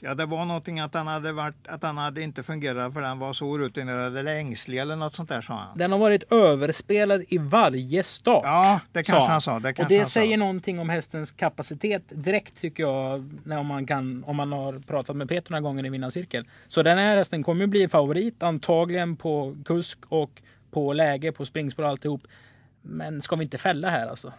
ja, 0.00 0.14
det 0.14 0.26
var 0.26 0.44
någonting 0.44 0.80
att 0.80 0.94
han 0.94 1.06
hade 1.06 1.32
varit, 1.32 1.68
att 1.68 1.82
han 1.82 1.98
hade 1.98 2.22
inte 2.22 2.42
fungerat 2.42 2.92
för 2.92 3.00
den 3.00 3.18
var 3.18 3.32
så 3.32 3.46
orutinerad 3.46 4.16
eller 4.16 4.34
ängslig 4.34 4.78
eller 4.78 4.96
något 4.96 5.14
sånt 5.14 5.28
där 5.28 5.40
sa 5.40 5.54
han. 5.54 5.78
Den 5.78 5.92
har 5.92 5.98
varit 5.98 6.32
överspelad 6.32 7.24
i 7.28 7.38
varje 7.38 8.02
start. 8.02 8.42
Ja, 8.44 8.80
det 8.92 9.02
kanske 9.02 9.26
sa 9.26 9.32
han 9.32 9.40
sa. 9.40 9.58
Det 9.58 9.78
och 9.78 9.88
det 9.88 9.96
han 9.96 10.06
sa. 10.06 10.10
säger 10.10 10.36
någonting 10.36 10.78
om 10.78 10.88
hästens 10.88 11.32
kapacitet 11.32 12.02
direkt 12.08 12.60
tycker 12.60 12.82
jag. 12.82 13.38
När 13.44 13.62
man, 13.62 13.86
kan, 13.86 14.24
om 14.24 14.36
man 14.36 14.52
har 14.52 14.78
pratat 14.78 15.16
med 15.16 15.28
Peter 15.28 15.50
några 15.50 15.60
gånger 15.60 15.86
i 15.86 15.88
vinnarcirkel. 15.88 16.44
Så 16.68 16.82
den 16.82 16.98
här 16.98 17.16
hästen 17.16 17.42
kommer 17.42 17.60
ju 17.60 17.66
bli 17.66 17.88
favorit 17.88 18.42
antagligen 18.42 19.16
på 19.16 19.56
kusk 19.64 19.98
och 20.08 20.42
på 20.70 20.92
läge, 20.92 21.32
på 21.32 21.46
springspår 21.46 21.82
och 21.82 21.88
alltihop. 21.88 22.22
Men 22.82 23.22
ska 23.22 23.36
vi 23.36 23.42
inte 23.44 23.58
fälla 23.58 23.90
här 23.90 24.06
alltså? 24.06 24.32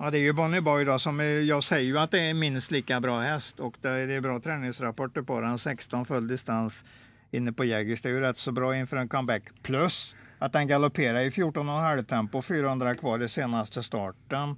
Ja, 0.00 0.10
det 0.10 0.18
är 0.18 0.22
ju 0.22 0.32
Bonnie 0.32 0.60
Boy 0.60 0.84
då 0.84 0.98
som 0.98 1.20
jag 1.20 1.64
säger 1.64 1.86
ju 1.86 1.98
att 1.98 2.10
det 2.10 2.20
är 2.20 2.34
minst 2.34 2.70
lika 2.70 3.00
bra 3.00 3.20
häst 3.20 3.60
och 3.60 3.76
det 3.80 3.88
är, 3.88 4.20
bra 4.20 4.40
träningsrapporter 4.40 5.22
på 5.22 5.40
den. 5.40 5.58
16 5.58 6.04
full 6.04 6.28
distans 6.28 6.84
inne 7.30 7.52
på 7.52 7.64
Jägers. 7.64 8.02
Det 8.02 8.08
är 8.08 8.12
ju 8.12 8.20
rätt 8.20 8.38
så 8.38 8.52
bra 8.52 8.76
inför 8.76 8.96
en 8.96 9.08
comeback. 9.08 9.42
Plus 9.62 10.16
att 10.38 10.52
den 10.52 10.66
galopperar 10.66 11.20
i 11.20 11.30
14,5 11.30 12.04
tempo, 12.04 12.42
400 12.42 12.94
kvar 12.94 13.22
i 13.22 13.28
senaste 13.28 13.82
starten 13.82 14.56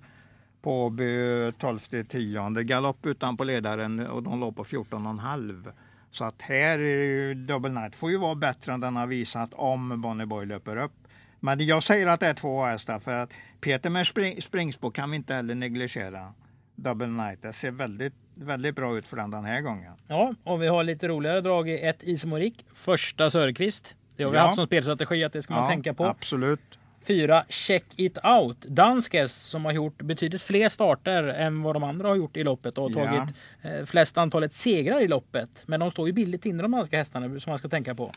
på 0.63 0.85
Åby 0.85 1.53
12 1.59 1.79
10 2.09 2.51
galopp 2.51 3.07
utan 3.07 3.37
på 3.37 3.45
ledaren 3.45 4.07
och 4.07 4.23
de 4.23 4.41
låg 4.41 4.57
på 4.57 4.65
14,5. 4.65 5.73
Så 6.11 6.25
att 6.25 6.43
här 6.43 7.35
Double 7.35 7.71
Night 7.71 7.95
får 7.95 8.11
ju 8.11 8.17
vara 8.17 8.35
bättre 8.35 8.73
än 8.73 8.81
den 8.81 8.97
har 8.97 9.07
visat 9.07 9.55
om 9.55 10.01
Bonnie 10.01 10.27
Boy 10.27 10.47
löper 10.47 10.77
upp. 10.77 10.93
Men 11.41 11.67
jag 11.67 11.83
säger 11.83 12.07
att 12.07 12.21
det 12.21 12.27
är 12.27 12.35
två 12.35 12.65
hästar 12.65 12.99
för 12.99 13.23
att 13.23 13.33
Peter 13.61 13.90
med 13.90 14.07
spring, 14.07 14.43
springspår 14.43 14.90
kan 14.90 15.11
vi 15.11 15.17
inte 15.17 15.35
heller 15.35 15.55
negligera. 15.55 16.33
Double 16.76 17.07
Night, 17.07 17.43
det 17.43 17.52
ser 17.52 17.71
väldigt, 17.71 18.14
väldigt 18.35 18.75
bra 18.76 18.99
ut 18.99 19.07
för 19.07 19.17
den 19.17 19.31
den 19.31 19.45
här 19.45 19.61
gången. 19.61 19.93
Ja, 20.09 20.35
och 20.45 20.62
vi 20.62 20.67
har 20.69 20.85
lite 20.85 21.09
roligare 21.09 21.40
drag 21.40 21.69
i 21.69 21.79
ett 21.81 22.02
Ismorik. 22.02 22.64
Första 22.75 23.31
Söderqvist. 23.31 23.97
Det 24.17 24.25
har 24.25 24.31
vi 24.31 24.37
Ja. 24.37 24.43
haft 24.43 24.55
som 24.55 24.67
spelstrategi 24.67 25.25
att 25.25 25.33
det 25.33 25.43
ska 25.43 25.55
man 25.55 25.62
Ja, 25.62 25.69
tänka 25.69 25.95
på. 25.95 26.05
Absolut. 26.07 26.61
Fyra, 27.07 27.45
Check 27.49 27.85
It 27.97 28.19
Out. 28.25 28.61
Dansk 28.61 29.14
häst 29.14 29.43
som 29.43 29.64
har 29.64 29.73
gjort 29.73 30.02
betydligt 30.02 30.43
fler 30.43 30.69
starter 30.69 31.25
än 31.25 31.62
vad 31.62 31.76
de 31.76 31.85
andra 31.85 32.09
har 32.09 32.17
gjort 32.17 32.37
i 32.37 32.45
loppet 32.45 32.79
och 32.79 32.90
Ja. 32.90 32.95
tagit 32.95 33.35
eh, 33.62 33.85
flest 33.87 34.19
antalet 34.19 34.55
segrar 34.55 35.00
i 35.00 35.09
loppet. 35.09 35.62
Men 35.67 35.81
de 35.81 35.90
står 35.90 36.07
ju 36.07 36.12
billigt 36.12 36.47
inne 36.47 36.62
de 36.62 36.71
danska 36.73 36.97
hästarna 36.97 37.40
som 37.40 37.50
man 37.50 37.59
ska 37.59 37.69
tänka 37.69 37.95
på. 37.95 38.12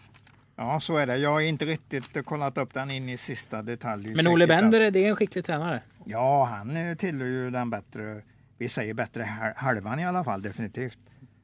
Ja, 0.55 0.79
så 0.79 0.97
är 0.97 1.05
det. 1.07 1.17
Jag 1.17 1.29
har 1.29 1.41
inte 1.41 1.65
riktigt 1.65 2.25
kollat 2.25 2.57
upp 2.57 2.73
den 2.73 2.91
in 2.91 3.09
i 3.09 3.17
sista 3.17 3.61
detalj. 3.61 4.15
Men 4.15 4.27
Ole 4.27 4.43
att- 4.43 4.47
Bender, 4.49 4.91
det 4.91 5.05
är 5.05 5.09
en 5.09 5.15
skicklig 5.15 5.45
tränare. 5.45 5.81
Ja, 6.05 6.43
han 6.43 6.95
tillhör 6.97 7.27
ju 7.27 7.49
den 7.49 7.69
bättre, 7.69 8.21
vi 8.57 8.69
säger 8.69 8.93
bättre 8.93 9.23
hal- 9.23 9.53
halvan 9.55 9.99
i 9.99 10.05
alla 10.05 10.23
fall, 10.23 10.41
definitivt. 10.41 10.97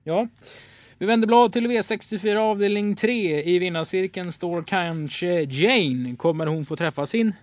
Ja. 0.04 0.28
Vi 0.98 1.06
vänder 1.06 1.28
blad 1.28 1.54
till 1.54 1.68
V64 1.72 2.36
avdelning 2.38 2.96
3. 2.96 3.44
I 3.44 3.60
vinnarcirkeln 3.60 4.32
står 4.32 4.64
kanske 4.64 5.42
Jane. 5.42 6.16
Kommer 6.16 6.46
hon 6.48 6.66
få 6.66 6.76
träffa 6.76 7.06
sin? 7.06 7.34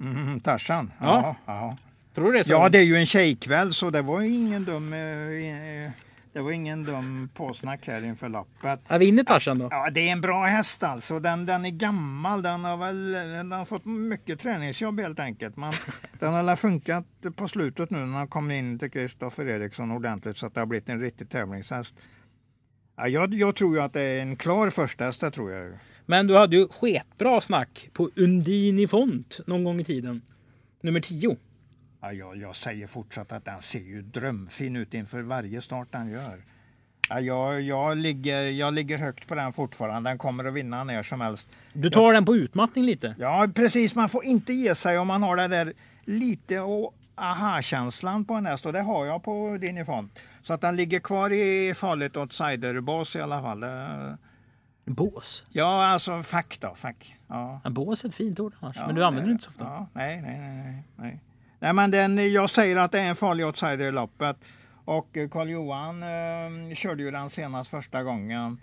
Mm, 0.00 0.40
Tarzan. 0.40 0.92
Ja. 1.00 1.36
Ja, 1.46 1.54
ja. 1.54 1.76
Tror 2.14 2.32
du 2.32 2.38
det? 2.38 2.44
Så? 2.44 2.52
ja, 2.52 2.68
det 2.68 2.78
är 2.78 2.82
ju 2.82 2.96
en 2.96 3.06
tjejkväll 3.06 3.74
så 3.74 3.90
det 3.90 4.02
var 4.02 4.20
ingen 4.22 4.64
dum, 4.64 4.92
eh, 4.92 5.90
det 6.32 6.40
var 6.40 6.52
ingen 6.52 6.84
dum 6.84 7.28
påsnack 7.34 7.86
här 7.86 8.04
inför 8.04 8.28
loppet. 8.28 8.80
Ja, 8.88 8.98
vinner 8.98 9.24
Tarzan 9.24 9.58
då? 9.58 9.68
Ja, 9.70 9.90
det 9.90 10.08
är 10.08 10.12
en 10.12 10.20
bra 10.20 10.44
häst 10.44 10.82
alltså. 10.82 11.20
Den, 11.20 11.46
den 11.46 11.64
är 11.64 11.70
gammal. 11.70 12.42
Den 12.42 12.64
har 12.64 12.76
väl 12.76 13.12
den 13.12 13.52
har 13.52 13.64
fått 13.64 13.84
mycket 13.84 14.40
träningsjobb 14.40 15.00
helt 15.00 15.20
enkelt. 15.20 15.56
Men 15.56 15.72
den 16.18 16.32
har 16.32 16.56
funkat 16.56 17.06
på 17.36 17.48
slutet 17.48 17.90
nu 17.90 17.98
när 17.98 18.18
han 18.18 18.28
kom 18.28 18.50
in 18.50 18.78
till 18.78 18.90
Kristoffer 18.90 19.46
Eriksson 19.46 19.90
ordentligt 19.90 20.36
så 20.36 20.46
att 20.46 20.54
det 20.54 20.60
har 20.60 20.66
blivit 20.66 20.88
en 20.88 21.00
riktig 21.00 21.30
tävlingshäst. 21.30 21.94
Ja, 22.96 23.08
jag, 23.08 23.34
jag 23.34 23.56
tror 23.56 23.76
ju 23.76 23.82
att 23.82 23.92
det 23.92 24.02
är 24.02 24.22
en 24.22 24.36
klar 24.36 24.70
första 24.70 25.04
häst, 25.04 25.20
det 25.20 25.30
tror 25.30 25.50
jag. 25.50 25.72
Men 26.06 26.26
du 26.26 26.36
hade 26.36 26.56
ju 26.56 26.68
sketbra 26.68 27.40
snack 27.40 27.88
på 27.92 28.10
Undini 28.16 28.88
Font 28.88 29.40
någon 29.46 29.64
gång 29.64 29.80
i 29.80 29.84
tiden. 29.84 30.22
Nummer 30.80 31.00
10. 31.00 31.36
Ja, 32.02 32.12
jag, 32.12 32.36
jag 32.36 32.56
säger 32.56 32.86
fortsatt 32.86 33.32
att 33.32 33.44
den 33.44 33.62
ser 33.62 33.78
ju 33.80 34.02
drömfin 34.02 34.76
ut 34.76 34.94
inför 34.94 35.22
varje 35.22 35.62
start 35.62 35.88
den 35.90 36.08
gör. 36.10 36.42
Ja, 37.08 37.20
jag, 37.20 37.60
jag, 37.62 37.96
ligger, 37.96 38.42
jag 38.42 38.74
ligger 38.74 38.98
högt 38.98 39.28
på 39.28 39.34
den 39.34 39.52
fortfarande. 39.52 40.10
Den 40.10 40.18
kommer 40.18 40.44
att 40.44 40.54
vinna 40.54 40.84
när 40.84 41.02
som 41.02 41.20
helst. 41.20 41.48
Du 41.72 41.90
tar 41.90 42.12
den 42.12 42.24
på 42.24 42.36
utmattning 42.36 42.84
lite. 42.84 43.14
Ja, 43.18 43.48
precis. 43.54 43.94
Man 43.94 44.08
får 44.08 44.24
inte 44.24 44.52
ge 44.52 44.74
sig 44.74 44.98
om 44.98 45.08
man 45.08 45.22
har 45.22 45.36
det 45.36 45.48
där 45.48 45.72
lite 46.04 46.60
och 46.60 46.94
aha-känslan 47.14 48.24
på 48.24 48.34
en 48.34 48.46
häst 48.46 48.66
och 48.66 48.72
det 48.72 48.80
har 48.80 49.06
jag 49.06 49.22
på 49.22 49.56
Dinifont. 49.60 50.18
Så 50.42 50.52
att 50.54 50.60
den 50.60 50.76
ligger 50.76 51.00
kvar 51.00 51.32
i 51.32 51.74
farligt 51.74 52.16
outsiderbas 52.16 53.16
i 53.16 53.20
alla 53.20 53.42
fall. 53.42 53.60
Det- 53.60 54.16
Bås? 54.84 55.44
Ja, 55.50 55.86
alltså 55.86 56.22
fack 56.22 56.58
då. 56.60 56.74
Fack. 56.74 57.16
Ja. 57.28 57.60
Ja, 57.64 57.70
bås 57.70 58.04
är 58.04 58.08
ett 58.08 58.14
fint 58.14 58.40
ord 58.40 58.52
annars, 58.60 58.76
Ja, 58.76 58.86
men 58.86 58.94
du 58.94 59.04
använder 59.04 59.28
det 59.28 59.32
inte 59.32 59.44
så 59.44 59.50
ofta. 59.50 59.64
Ja, 59.64 59.86
nej, 59.92 60.22
nej, 60.22 60.38
nej, 60.40 60.82
nej, 60.96 61.20
nej. 61.62 61.72
Men 61.72 61.90
den, 61.90 62.32
jag 62.32 62.50
säger 62.50 62.76
att 62.76 62.92
det 62.92 63.00
är 63.00 63.06
en 63.06 63.16
farlig 63.16 63.46
outsider 63.46 63.86
i 63.86 63.92
loppet. 63.92 64.36
Och 64.84 65.18
Karl-Johan 65.30 66.02
eh, 66.02 66.74
körde 66.74 67.02
ju 67.02 67.10
den 67.10 67.30
senast 67.30 67.70
första 67.70 68.02
gången. 68.02 68.60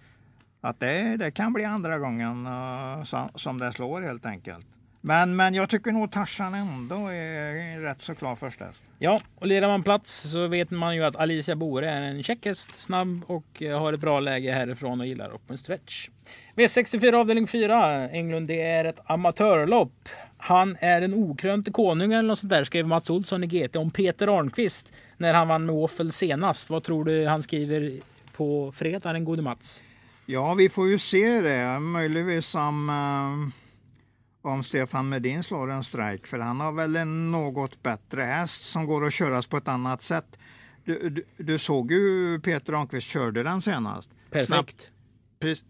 Att 0.61 0.79
det, 0.79 1.17
det 1.17 1.31
kan 1.31 1.53
bli 1.53 1.65
andra 1.65 1.99
gången 1.99 2.45
eh, 2.45 3.03
som, 3.03 3.29
som 3.35 3.57
det 3.57 3.71
slår 3.71 4.01
helt 4.01 4.25
enkelt. 4.25 4.65
Men, 5.01 5.35
men 5.35 5.53
jag 5.53 5.69
tycker 5.69 5.91
nog 5.91 6.11
Tarzan 6.11 6.53
ändå 6.53 7.07
är 7.07 7.55
en 7.55 7.81
rätt 7.81 8.01
så 8.01 8.15
klar 8.15 8.35
första 8.35 8.65
häst. 8.65 8.83
Ja, 8.97 9.19
och 9.35 9.47
leder 9.47 9.67
man 9.67 9.83
plats 9.83 10.31
så 10.31 10.47
vet 10.47 10.71
man 10.71 10.95
ju 10.95 11.03
att 11.03 11.15
Alicia 11.15 11.55
Bore 11.55 11.89
är 11.89 12.01
en 12.01 12.23
käck 12.23 12.45
häst, 12.45 12.75
snabb 12.75 13.23
och 13.27 13.63
eh, 13.63 13.79
har 13.79 13.93
ett 13.93 13.99
bra 13.99 14.19
läge 14.19 14.51
härifrån 14.51 14.99
och 14.99 15.07
gillar 15.07 15.35
open 15.35 15.57
stretch. 15.57 16.09
V64 16.55 17.13
avdelning 17.13 17.47
4, 17.47 18.09
Englund, 18.09 18.47
det 18.47 18.61
är 18.61 18.85
ett 18.85 18.99
amatörlopp. 19.05 20.09
Han 20.41 20.77
är 20.79 21.01
den 21.01 21.13
okrönte 21.13 21.71
konungen 21.71 22.19
eller 22.19 22.27
något 22.27 22.39
sånt 22.39 22.49
där, 22.49 22.63
skrev 22.63 22.87
Mats 22.87 23.09
Olsson 23.09 23.43
i 23.43 23.47
GT 23.47 23.75
om 23.75 23.91
Peter 23.91 24.39
Arnqvist 24.39 24.93
när 25.17 25.33
han 25.33 25.47
vann 25.47 25.65
med 25.65 25.75
Åfel 25.75 26.11
senast. 26.11 26.69
Vad 26.69 26.83
tror 26.83 27.05
du 27.05 27.27
han 27.27 27.43
skriver 27.43 27.99
på 28.35 28.71
fredag, 28.71 29.13
den 29.13 29.25
gode 29.25 29.41
Mats? 29.41 29.81
Ja, 30.25 30.53
vi 30.53 30.69
får 30.69 30.87
ju 30.87 30.99
se 30.99 31.41
det. 31.41 31.79
Möjligtvis 31.79 32.55
om, 32.55 32.89
eh, 32.89 34.49
om 34.51 34.63
Stefan 34.63 35.09
Medin 35.09 35.43
slår 35.43 35.71
en 35.71 35.83
strike. 35.83 36.27
För 36.27 36.39
han 36.39 36.59
har 36.59 36.71
väl 36.71 36.95
en 36.95 37.31
något 37.31 37.83
bättre 37.83 38.23
häst 38.23 38.63
som 38.63 38.85
går 38.85 39.05
att 39.05 39.13
köras 39.13 39.47
på 39.47 39.57
ett 39.57 39.67
annat 39.67 40.01
sätt. 40.01 40.37
Du, 40.83 41.09
du, 41.09 41.25
du 41.37 41.57
såg 41.57 41.91
ju 41.91 42.39
Peter 42.39 42.73
Ahnqvist 42.73 43.07
körde 43.07 43.43
den 43.43 43.61
senast. 43.61 44.09
Perfekt. 44.29 44.47
Snabbt. 44.47 44.91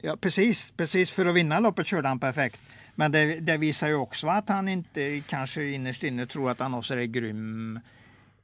Ja, 0.01 0.17
precis, 0.17 0.73
precis. 0.77 1.11
För 1.11 1.25
att 1.25 1.35
vinna 1.35 1.59
loppet 1.59 1.87
körde 1.87 2.07
han 2.07 2.19
perfekt. 2.19 2.59
Men 2.99 3.11
det, 3.11 3.39
det 3.39 3.57
visar 3.57 3.87
ju 3.87 3.95
också 3.95 4.27
att 4.27 4.49
han 4.49 4.67
inte 4.67 5.21
kanske 5.27 5.63
innerst 5.63 6.03
inne 6.03 6.25
tror 6.25 6.51
att 6.51 6.59
han 6.59 6.73
har 6.73 6.81
så 6.81 6.95
där 6.95 7.03
grym, 7.03 7.79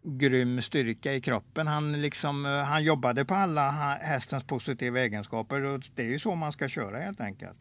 grym 0.04 0.62
styrka 0.62 1.14
i 1.14 1.22
kroppen. 1.22 1.68
Han, 1.68 2.02
liksom, 2.02 2.46
eh, 2.46 2.52
han 2.52 2.84
jobbade 2.84 3.26
på 3.26 3.36
alla 3.36 3.72
hästens 4.02 4.44
positiva 4.44 5.00
egenskaper 5.00 5.62
och 5.62 5.84
det 5.96 6.02
är 6.02 6.08
ju 6.08 6.20
så 6.20 6.36
man 6.36 6.52
ska 6.52 6.68
köra 6.68 7.00
helt 7.00 7.22
enkelt. 7.22 7.58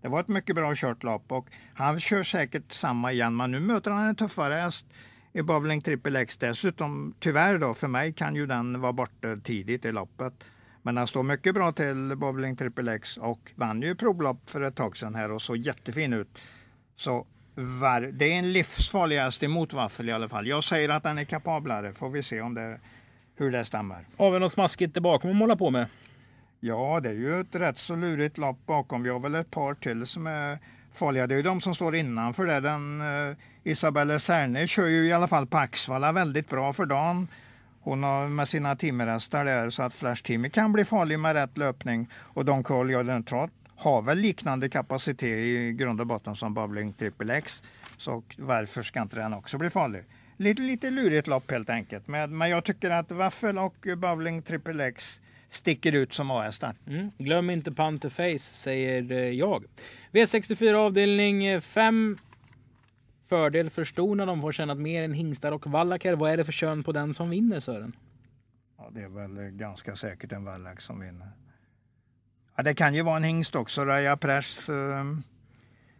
Det 0.00 0.08
var 0.08 0.20
ett 0.20 0.28
mycket 0.28 0.56
bra 0.56 0.74
kört 0.76 1.02
lopp 1.02 1.32
och 1.32 1.48
han 1.74 2.00
kör 2.00 2.22
säkert 2.22 2.72
samma 2.72 3.12
igen 3.12 3.36
men 3.36 3.50
nu 3.50 3.60
möter 3.60 3.90
han 3.90 4.06
en 4.06 4.16
tuffare 4.16 4.54
häst 4.54 4.86
i 5.32 5.42
Bowling 5.42 5.80
Triple 5.80 6.20
X. 6.20 6.36
Dessutom, 6.36 7.14
tyvärr 7.18 7.58
då, 7.58 7.74
för 7.74 7.88
mig 7.88 8.12
kan 8.12 8.34
ju 8.34 8.46
den 8.46 8.80
vara 8.80 8.92
borta 8.92 9.36
tidigt 9.44 9.84
i 9.84 9.92
loppet. 9.92 10.34
Men 10.88 10.96
han 10.96 11.06
står 11.06 11.22
mycket 11.22 11.54
bra 11.54 11.72
till 11.72 12.16
Bowling 12.16 12.56
Triple 12.56 12.94
X 12.94 13.16
och 13.16 13.52
vann 13.54 13.82
ju 13.82 13.94
provlopp 13.94 14.50
för 14.50 14.60
ett 14.60 14.74
tag 14.74 14.96
sedan 14.96 15.14
här 15.14 15.30
och 15.32 15.42
såg 15.42 15.56
jättefin 15.56 16.12
ut. 16.12 16.38
Så 16.96 17.26
det 18.12 18.32
är 18.32 18.38
en 18.38 18.52
livsfarlig 18.52 19.18
häst 19.18 19.42
emot 19.42 19.72
Waffel 19.72 20.08
i 20.08 20.12
alla 20.12 20.28
fall. 20.28 20.46
Jag 20.46 20.64
säger 20.64 20.88
att 20.88 21.02
den 21.02 21.18
är 21.18 21.24
kapablare, 21.24 21.92
får 21.92 22.10
vi 22.10 22.22
se 22.22 22.40
om 22.40 22.54
det, 22.54 22.80
hur 23.36 23.50
det 23.50 23.64
stämmer. 23.64 24.06
Har 24.16 24.30
vi 24.30 24.38
något 24.38 24.52
smaskigt 24.52 24.94
där 24.94 25.00
bakom 25.00 25.30
att 25.30 25.36
måla 25.36 25.56
på 25.56 25.70
med? 25.70 25.86
Ja, 26.60 27.00
det 27.00 27.08
är 27.08 27.14
ju 27.14 27.40
ett 27.40 27.54
rätt 27.54 27.78
så 27.78 27.96
lurigt 27.96 28.38
lopp 28.38 28.66
bakom. 28.66 29.02
Vi 29.02 29.10
har 29.10 29.20
väl 29.20 29.34
ett 29.34 29.50
par 29.50 29.74
till 29.74 30.06
som 30.06 30.26
är 30.26 30.58
farliga. 30.92 31.26
Det 31.26 31.34
är 31.34 31.36
ju 31.36 31.42
de 31.42 31.60
som 31.60 31.74
står 31.74 31.94
innanför 31.94 32.46
det. 32.46 32.60
Den, 32.60 33.00
eh, 33.00 33.36
Isabelle 33.62 34.20
Serne 34.20 34.66
kör 34.66 34.86
ju 34.86 35.06
i 35.06 35.12
alla 35.12 35.28
fall 35.28 35.46
på 35.46 35.58
Axvalla 35.58 36.12
väldigt 36.12 36.48
bra 36.48 36.72
för 36.72 36.86
dagen 36.86 37.28
hon 37.80 38.02
har 38.02 38.28
med 38.28 38.48
sina 38.48 38.76
timmerhästar 38.76 39.44
där 39.44 39.70
så 39.70 39.82
att 39.82 39.94
Flash 39.94 40.22
Timmy 40.22 40.50
kan 40.50 40.72
bli 40.72 40.84
farlig 40.84 41.18
med 41.18 41.32
rätt 41.32 41.58
löpning. 41.58 42.08
Och 42.14 42.44
Don 42.44 42.62
Cole 42.62 42.92
Jordan 42.92 43.24
har 43.76 44.02
väl 44.02 44.18
liknande 44.18 44.68
kapacitet 44.68 45.38
i 45.38 45.72
grund 45.72 46.00
och 46.00 46.06
botten 46.06 46.36
som 46.36 46.54
Bubbling 46.54 46.92
Triple 46.92 47.36
X. 47.36 47.62
Så 47.96 48.22
varför 48.36 48.82
ska 48.82 49.02
inte 49.02 49.16
den 49.16 49.34
också 49.34 49.58
bli 49.58 49.70
farlig? 49.70 50.02
Lite, 50.36 50.62
lite 50.62 50.90
lurigt 50.90 51.26
lopp 51.26 51.50
helt 51.50 51.70
enkelt. 51.70 52.08
Men, 52.08 52.38
men 52.38 52.50
jag 52.50 52.64
tycker 52.64 52.90
att 52.90 53.12
Waffel 53.12 53.58
och 53.58 53.86
Bubbling 53.96 54.42
Triple 54.42 54.86
X 54.86 55.20
sticker 55.50 55.92
ut 55.92 56.12
som 56.12 56.30
A-hästar. 56.30 56.74
Mm. 56.86 57.10
Glöm 57.18 57.50
inte 57.50 57.72
Pantherface, 57.72 58.38
säger 58.38 59.32
jag. 59.32 59.64
V64 60.12 60.74
avdelning 60.74 61.60
5. 61.60 62.18
Fördel 63.28 63.70
för 63.70 63.84
stor 63.84 64.14
när 64.14 64.26
de 64.26 64.40
får 64.40 64.52
tjänat 64.52 64.78
mer 64.78 65.02
än 65.02 65.12
hingstar 65.12 65.52
och 65.52 65.66
vallaker. 65.66 66.14
Vad 66.14 66.30
är 66.30 66.36
det 66.36 66.44
för 66.44 66.52
kön 66.52 66.84
på 66.84 66.92
den 66.92 67.14
som 67.14 67.30
vinner 67.30 67.60
Sören? 67.60 67.96
Ja, 68.78 68.90
det 68.94 69.00
är 69.00 69.08
väl 69.08 69.38
eh, 69.38 69.44
ganska 69.44 69.96
säkert 69.96 70.32
en 70.32 70.44
vallack 70.44 70.80
som 70.80 71.00
vinner. 71.00 71.28
Ja, 72.56 72.62
det 72.62 72.74
kan 72.74 72.94
ju 72.94 73.02
vara 73.02 73.16
en 73.16 73.24
hingst 73.24 73.54
också. 73.54 73.84
Raja 73.84 74.16
Press 74.16 74.68
eh, 74.68 75.04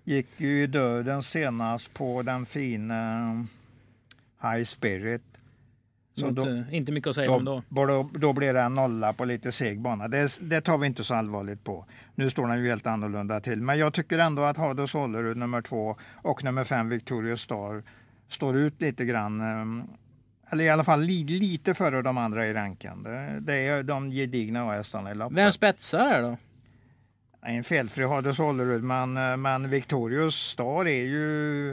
gick 0.05 0.27
ju 0.37 0.63
i 0.63 0.67
döden 0.67 1.23
senast 1.23 1.95
på 1.95 2.23
den 2.23 2.47
fina 2.47 3.31
eh, 4.41 4.51
High 4.51 4.65
Spirit. 4.65 5.38
Så 6.19 6.29
inte, 6.29 6.41
då, 6.41 6.65
inte 6.71 6.93
mycket 6.93 7.09
att 7.09 7.15
säga 7.15 7.29
då, 7.29 7.35
om 7.35 7.45
då. 7.45 7.63
då. 7.69 8.11
Då 8.13 8.33
blir 8.33 8.55
det 8.55 8.61
en 8.61 8.75
nolla 8.75 9.13
på 9.13 9.25
lite 9.25 9.53
seg 9.53 9.81
bana. 9.81 10.09
Det, 10.09 10.39
det, 10.41 10.61
tar 10.61 10.79
vi 10.79 10.87
inte 10.87 11.05
så 11.05 11.15
allvarligt 11.15 11.65
på. 11.65 11.85
Nu 12.15 12.31
står 12.31 12.47
den 12.49 12.59
ju 12.59 12.69
helt 12.69 12.87
annorlunda 12.87 13.41
till. 13.41 13.63
Men 13.63 13.79
jag 13.79 13.95
tycker 13.95 14.19
ändå 14.19 14.43
att 14.43 14.57
Hado 14.57 14.87
Sollerud 14.87 15.37
nummer 15.37 15.63
två 15.63 15.97
och 16.23 16.45
nummer 16.45 16.65
fem 16.65 16.89
Victorious 16.89 17.41
Star 17.41 17.83
står 18.29 18.57
ut 18.57 18.81
lite 18.81 19.05
grann. 19.05 19.41
Ehm, 19.41 19.83
eller 20.51 20.65
i 20.65 20.69
alla 20.69 20.85
fall 20.85 21.01
li, 21.01 21.25
lite 21.25 21.75
före 21.75 22.03
de 22.03 22.19
andra 22.19 22.47
i 22.47 22.55
ranken. 22.55 23.03
Det, 23.03 23.39
det 23.41 23.55
är 23.55 23.83
de 23.83 24.11
gedigna 24.11 24.73
hästarna 24.73 25.11
i 25.11 25.15
loppet. 25.15 25.39
Vem 25.39 25.53
spetsar 25.53 26.09
det 26.09 26.21
då? 26.21 26.37
En 27.43 27.65
felfri 27.65 28.05
Hado 28.05 28.35
Sollerud, 28.35 28.83
men, 28.83 29.17
eh, 29.17 29.37
men 29.37 29.71
Victorious 29.71 30.35
Star 30.35 30.87
är 30.89 31.05
ju, 31.05 31.71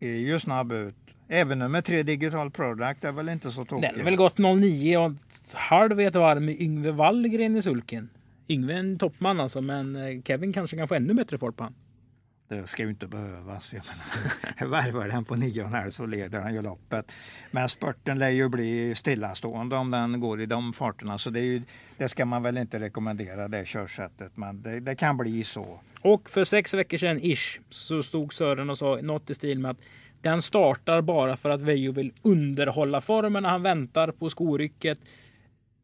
är 0.00 0.16
ju 0.16 0.38
snabb 0.38 0.72
ut. 0.72 1.05
Även 1.28 1.58
nummer 1.58 1.80
tre 1.80 2.02
Digital 2.02 2.50
Product 2.50 3.04
är 3.04 3.12
väl 3.12 3.28
inte 3.28 3.50
så 3.50 3.64
tokig. 3.64 3.90
Den 3.90 3.96
har 3.96 4.04
väl 4.04 4.16
gått 4.16 4.38
09 4.38 4.96
och 4.96 5.12
halv 5.52 6.00
ett 6.00 6.14
varv 6.14 6.42
med 6.42 6.60
Yngve 6.60 6.90
Wallgren 6.90 7.56
i 7.56 7.62
sulken. 7.62 8.08
Yngve 8.48 8.74
är 8.74 8.78
en 8.78 8.98
toppman 8.98 9.40
alltså, 9.40 9.60
men 9.60 9.96
eh, 9.96 10.22
Kevin 10.22 10.52
kanske 10.52 10.76
kan 10.76 10.88
få 10.88 10.94
ännu 10.94 11.14
bättre 11.14 11.38
fart 11.38 11.56
på 11.56 11.64
han. 11.64 11.74
Det 12.48 12.66
ska 12.66 12.82
ju 12.82 12.88
inte 12.88 13.06
behövas. 13.06 13.72
Jag 13.72 13.82
menar, 13.86 14.70
värvar 14.82 15.08
den 15.08 15.24
på 15.24 15.34
9,5 15.34 15.90
så 15.90 16.06
leder 16.06 16.40
han 16.40 16.54
ju 16.54 16.62
loppet. 16.62 17.12
Men 17.50 17.68
spurten 17.68 18.18
lär 18.18 18.30
ju 18.30 18.48
bli 18.48 18.94
stillastående 18.94 19.76
om 19.76 19.90
den 19.90 20.20
går 20.20 20.40
i 20.40 20.46
de 20.46 20.72
farterna. 20.72 21.18
Så 21.18 21.30
det, 21.30 21.40
ju, 21.40 21.62
det 21.96 22.08
ska 22.08 22.24
man 22.24 22.42
väl 22.42 22.58
inte 22.58 22.80
rekommendera 22.80 23.48
det 23.48 23.66
körsättet. 23.66 24.36
Men 24.36 24.62
det, 24.62 24.80
det, 24.80 24.94
kan 24.94 25.16
bli 25.16 25.44
så. 25.44 25.80
Och 26.00 26.30
för 26.30 26.44
sex 26.44 26.74
veckor 26.74 26.98
sedan 26.98 27.20
ish 27.22 27.60
så 27.70 28.02
stod 28.02 28.34
Sören 28.34 28.70
och 28.70 28.78
sa 28.78 28.98
något 29.02 29.30
i 29.30 29.34
stil 29.34 29.58
med 29.58 29.70
att 29.70 29.80
den 30.26 30.42
startar 30.42 31.02
bara 31.02 31.36
för 31.36 31.50
att 31.50 31.60
Vejo 31.60 31.92
vill 31.92 32.12
underhålla 32.22 33.00
formen 33.00 33.42
när 33.42 33.50
han 33.50 33.62
väntar 33.62 34.10
på 34.10 34.30
skorycket. 34.30 34.98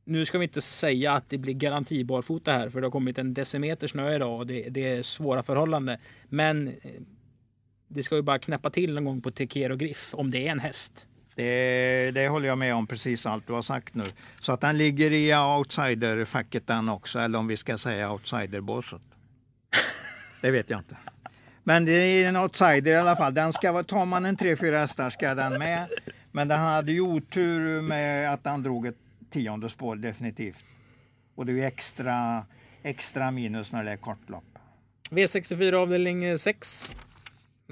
Nu 0.04 0.24
ska 0.24 0.38
vi 0.38 0.44
inte 0.44 0.60
säga 0.60 1.12
att 1.12 1.30
det 1.30 1.38
blir 1.38 1.54
garantibarfota 1.54 2.52
här 2.52 2.68
för 2.68 2.80
det 2.80 2.86
har 2.86 2.92
kommit 2.92 3.18
en 3.18 3.34
decimeter 3.34 3.86
snö 3.86 4.14
idag 4.14 4.38
och 4.38 4.46
det, 4.46 4.68
det 4.68 4.88
är 4.88 5.02
svåra 5.02 5.42
förhållanden. 5.42 5.98
Men 6.28 6.68
eh, 6.68 6.74
det 7.88 8.02
ska 8.02 8.16
ju 8.16 8.22
bara 8.22 8.38
knäppa 8.38 8.70
till 8.70 8.94
någon 8.94 9.04
gång 9.04 9.20
på 9.20 9.30
Tekero 9.30 9.76
Griff 9.76 10.14
om 10.14 10.30
det 10.30 10.46
är 10.48 10.52
en 10.52 10.60
häst. 10.60 11.06
Det, 11.34 12.10
det 12.10 12.28
håller 12.28 12.48
jag 12.48 12.58
med 12.58 12.74
om 12.74 12.86
precis 12.86 13.26
allt 13.26 13.46
du 13.46 13.52
har 13.52 13.62
sagt 13.62 13.94
nu. 13.94 14.04
Så 14.40 14.52
att 14.52 14.60
den 14.60 14.78
ligger 14.78 15.10
i 15.10 15.34
outsiderfacket 15.34 16.66
den 16.66 16.88
också, 16.88 17.18
eller 17.18 17.38
om 17.38 17.46
vi 17.46 17.56
ska 17.56 17.78
säga 17.78 18.12
outsiderbåset. 18.12 19.02
Det 20.40 20.50
vet 20.50 20.70
jag 20.70 20.80
inte. 20.80 20.96
Men 21.64 21.84
det 21.84 21.92
är 21.92 22.28
en 22.28 22.36
outsider 22.36 22.92
i 22.92 22.96
alla 22.96 23.16
fall. 23.16 23.34
Den 23.34 23.52
ska, 23.52 23.82
tar 23.82 24.04
man 24.04 24.26
en 24.26 24.36
3-4 24.36 24.78
hästar 24.78 25.10
ska 25.10 25.34
den 25.34 25.58
med. 25.58 25.86
Men 26.32 26.48
den 26.48 26.58
hade 26.58 26.92
ju 26.92 27.00
otur 27.00 27.82
med 27.82 28.32
att 28.32 28.40
han 28.44 28.62
drog 28.62 28.86
ett 28.86 28.98
tionde 29.30 29.68
spår 29.68 29.96
definitivt. 29.96 30.64
Och 31.34 31.46
det 31.46 31.52
är 31.52 31.66
extra, 31.66 32.46
extra 32.82 33.30
minus 33.30 33.72
när 33.72 33.84
det 33.84 33.90
är 33.90 33.96
kortlopp. 33.96 34.44
V64 35.10 35.72
avdelning 35.72 36.24
eh, 36.24 36.36
6. 36.36 36.90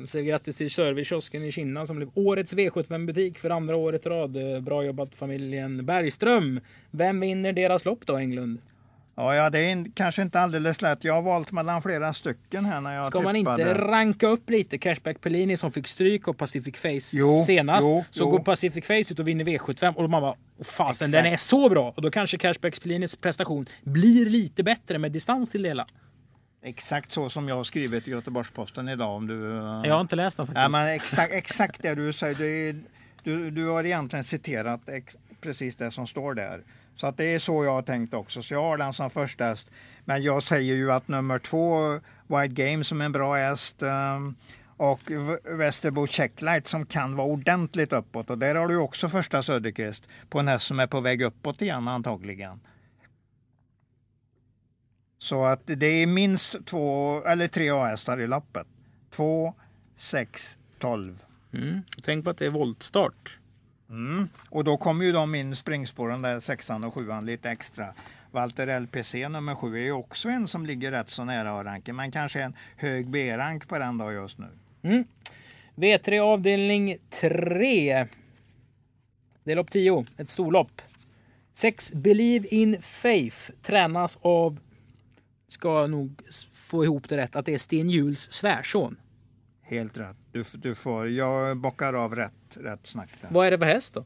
Säger 0.06 0.24
grattis 0.24 0.56
till 0.56 0.70
Servicekiosken 0.70 1.44
i 1.44 1.52
Kinna 1.52 1.86
som 1.86 1.96
blev 1.96 2.10
årets 2.14 2.54
V75-butik 2.54 3.38
för 3.38 3.50
andra 3.50 3.76
året 3.76 4.06
i 4.06 4.08
rad. 4.08 4.54
Eh, 4.54 4.60
bra 4.60 4.84
jobbat 4.84 5.16
familjen 5.16 5.86
Bergström. 5.86 6.60
Vem 6.90 7.20
vinner 7.20 7.52
deras 7.52 7.84
lopp 7.84 8.06
då, 8.06 8.16
Englund? 8.16 8.58
Ja, 9.20 9.34
ja, 9.34 9.50
det 9.50 9.58
är 9.58 9.86
kanske 9.94 10.22
inte 10.22 10.40
alldeles 10.40 10.82
lätt. 10.82 11.04
Jag 11.04 11.14
har 11.14 11.22
valt 11.22 11.52
mellan 11.52 11.82
flera 11.82 12.12
stycken 12.12 12.64
här 12.64 12.80
när 12.80 12.96
jag 12.96 13.06
Ska 13.06 13.18
tippade. 13.18 13.24
man 13.24 13.36
inte 13.36 13.74
ranka 13.74 14.26
upp 14.26 14.50
lite? 14.50 14.78
Cashback 14.78 15.20
Pellini 15.20 15.56
som 15.56 15.72
fick 15.72 15.86
stryk 15.88 16.28
av 16.28 16.32
Pacific 16.32 16.76
Face 16.76 17.16
jo, 17.16 17.42
senast. 17.46 17.84
Jo, 17.84 18.04
så 18.10 18.22
jo. 18.22 18.30
går 18.30 18.38
Pacific 18.38 18.86
Face 18.86 19.12
ut 19.12 19.18
och 19.18 19.28
vinner 19.28 19.44
V75 19.44 19.94
och 19.94 20.10
man 20.10 20.22
bara 20.22 20.34
fasen 20.64 21.10
den 21.10 21.26
är 21.26 21.36
så 21.36 21.68
bra. 21.68 21.92
Och 21.96 22.02
då 22.02 22.10
kanske 22.10 22.38
Cashback 22.38 22.82
Pellinis 22.82 23.16
prestation 23.16 23.66
blir 23.82 24.26
lite 24.26 24.62
bättre 24.62 24.98
med 24.98 25.12
distans 25.12 25.50
till 25.50 25.62
det 25.62 25.68
hela. 25.68 25.86
Exakt 26.62 27.12
så 27.12 27.28
som 27.28 27.48
jag 27.48 27.56
har 27.56 27.64
skrivit 27.64 28.08
i 28.08 28.10
Göteborgs-Posten 28.10 28.88
idag. 28.88 29.16
Om 29.16 29.26
du, 29.26 29.54
jag 29.88 29.94
har 29.94 30.00
inte 30.00 30.16
läst 30.16 30.36
den 30.36 30.46
faktiskt. 30.46 30.62
Ja, 30.62 30.68
men 30.68 30.86
exakt, 30.86 31.32
exakt 31.32 31.82
det 31.82 31.94
du 31.94 32.12
säger. 32.12 32.34
Du, 32.34 32.82
du, 33.22 33.50
du 33.50 33.68
har 33.68 33.84
egentligen 33.84 34.24
citerat 34.24 34.80
precis 35.40 35.76
det 35.76 35.90
som 35.90 36.06
står 36.06 36.34
där. 36.34 36.62
Så 37.00 37.06
att 37.06 37.16
det 37.16 37.24
är 37.24 37.38
så 37.38 37.64
jag 37.64 37.72
har 37.72 37.82
tänkt 37.82 38.14
också. 38.14 38.42
Så 38.42 38.54
jag 38.54 38.62
har 38.62 38.78
den 38.78 38.92
som 38.92 39.10
första 39.10 39.44
häst. 39.44 39.70
Men 40.04 40.22
jag 40.22 40.42
säger 40.42 40.74
ju 40.74 40.92
att 40.92 41.08
nummer 41.08 41.38
två, 41.38 41.92
Wide 42.26 42.48
Game 42.48 42.84
som 42.84 43.00
är 43.00 43.04
en 43.04 43.12
bra 43.12 43.34
häst. 43.34 43.82
Ehm, 43.82 44.34
och 44.76 45.00
Västerbo 45.44 46.06
Checklight 46.06 46.66
som 46.66 46.86
kan 46.86 47.16
vara 47.16 47.26
ordentligt 47.26 47.92
uppåt. 47.92 48.30
Och 48.30 48.38
där 48.38 48.54
har 48.54 48.68
du 48.68 48.76
också 48.76 49.08
första 49.08 49.42
Söderqvist 49.42 50.08
på 50.28 50.38
en 50.38 50.48
häst 50.48 50.66
som 50.66 50.80
är 50.80 50.86
på 50.86 51.00
väg 51.00 51.22
uppåt 51.22 51.62
igen 51.62 51.88
antagligen. 51.88 52.60
Så 55.18 55.44
att 55.44 55.62
det 55.64 55.86
är 55.86 56.06
minst 56.06 56.66
två 56.66 57.22
eller 57.24 57.48
tre 57.48 57.70
A-hästar 57.70 58.20
i 58.20 58.26
loppet. 58.26 58.66
Två, 59.10 59.54
sex, 59.96 60.58
tolv. 60.78 61.22
Mm. 61.52 61.82
Tänk 62.02 62.24
på 62.24 62.30
att 62.30 62.38
det 62.38 62.46
är 62.46 62.50
voltstart. 62.50 63.39
Mm. 63.90 64.28
Och 64.48 64.64
då 64.64 64.76
kommer 64.76 65.04
ju 65.04 65.12
de 65.12 65.34
in 65.34 65.56
springspåren 65.56 66.22
där 66.22 66.40
sexan 66.40 66.84
och 66.84 66.94
sjuan 66.94 67.26
lite 67.26 67.50
extra. 67.50 67.94
Walter 68.30 68.80
LPC 68.80 69.28
nummer 69.28 69.54
sju 69.54 69.76
är 69.76 69.84
ju 69.84 69.92
också 69.92 70.28
en 70.28 70.48
som 70.48 70.66
ligger 70.66 70.90
rätt 70.90 71.10
så 71.10 71.24
nära 71.24 71.52
A-ranken, 71.52 71.96
men 71.96 72.12
kanske 72.12 72.42
en 72.42 72.54
hög 72.76 73.10
B-rank 73.10 73.68
på 73.68 73.78
den 73.78 73.98
då 73.98 74.12
just 74.12 74.38
nu. 74.38 74.48
Mm. 74.82 75.04
V3 75.74 76.20
avdelning 76.20 76.96
3. 77.10 78.06
Det 79.44 79.52
är 79.52 79.56
lopp 79.56 79.70
10, 79.70 80.04
ett 80.16 80.28
storlopp. 80.30 80.82
6 81.54 81.92
Believe 81.92 82.48
in 82.48 82.82
Faith 82.82 83.50
tränas 83.62 84.18
av, 84.22 84.58
ska 85.48 85.86
nog 85.86 86.22
få 86.52 86.84
ihop 86.84 87.08
det 87.08 87.16
rätt, 87.16 87.36
att 87.36 87.46
det 87.46 87.54
är 87.54 87.58
Sten 87.58 87.90
Juhls 87.90 88.32
svärson. 88.32 88.96
Helt 89.62 89.98
rätt. 89.98 90.16
Du, 90.32 90.44
du 90.54 90.74
får, 90.74 91.08
jag 91.08 91.56
bockar 91.56 91.94
av 91.94 92.16
rätt, 92.16 92.34
rätt 92.56 92.86
snack 92.86 93.10
där. 93.20 93.28
Vad 93.30 93.46
är 93.46 93.50
det 93.50 93.58
för 93.58 93.66
häst 93.66 93.94
då? 93.94 94.04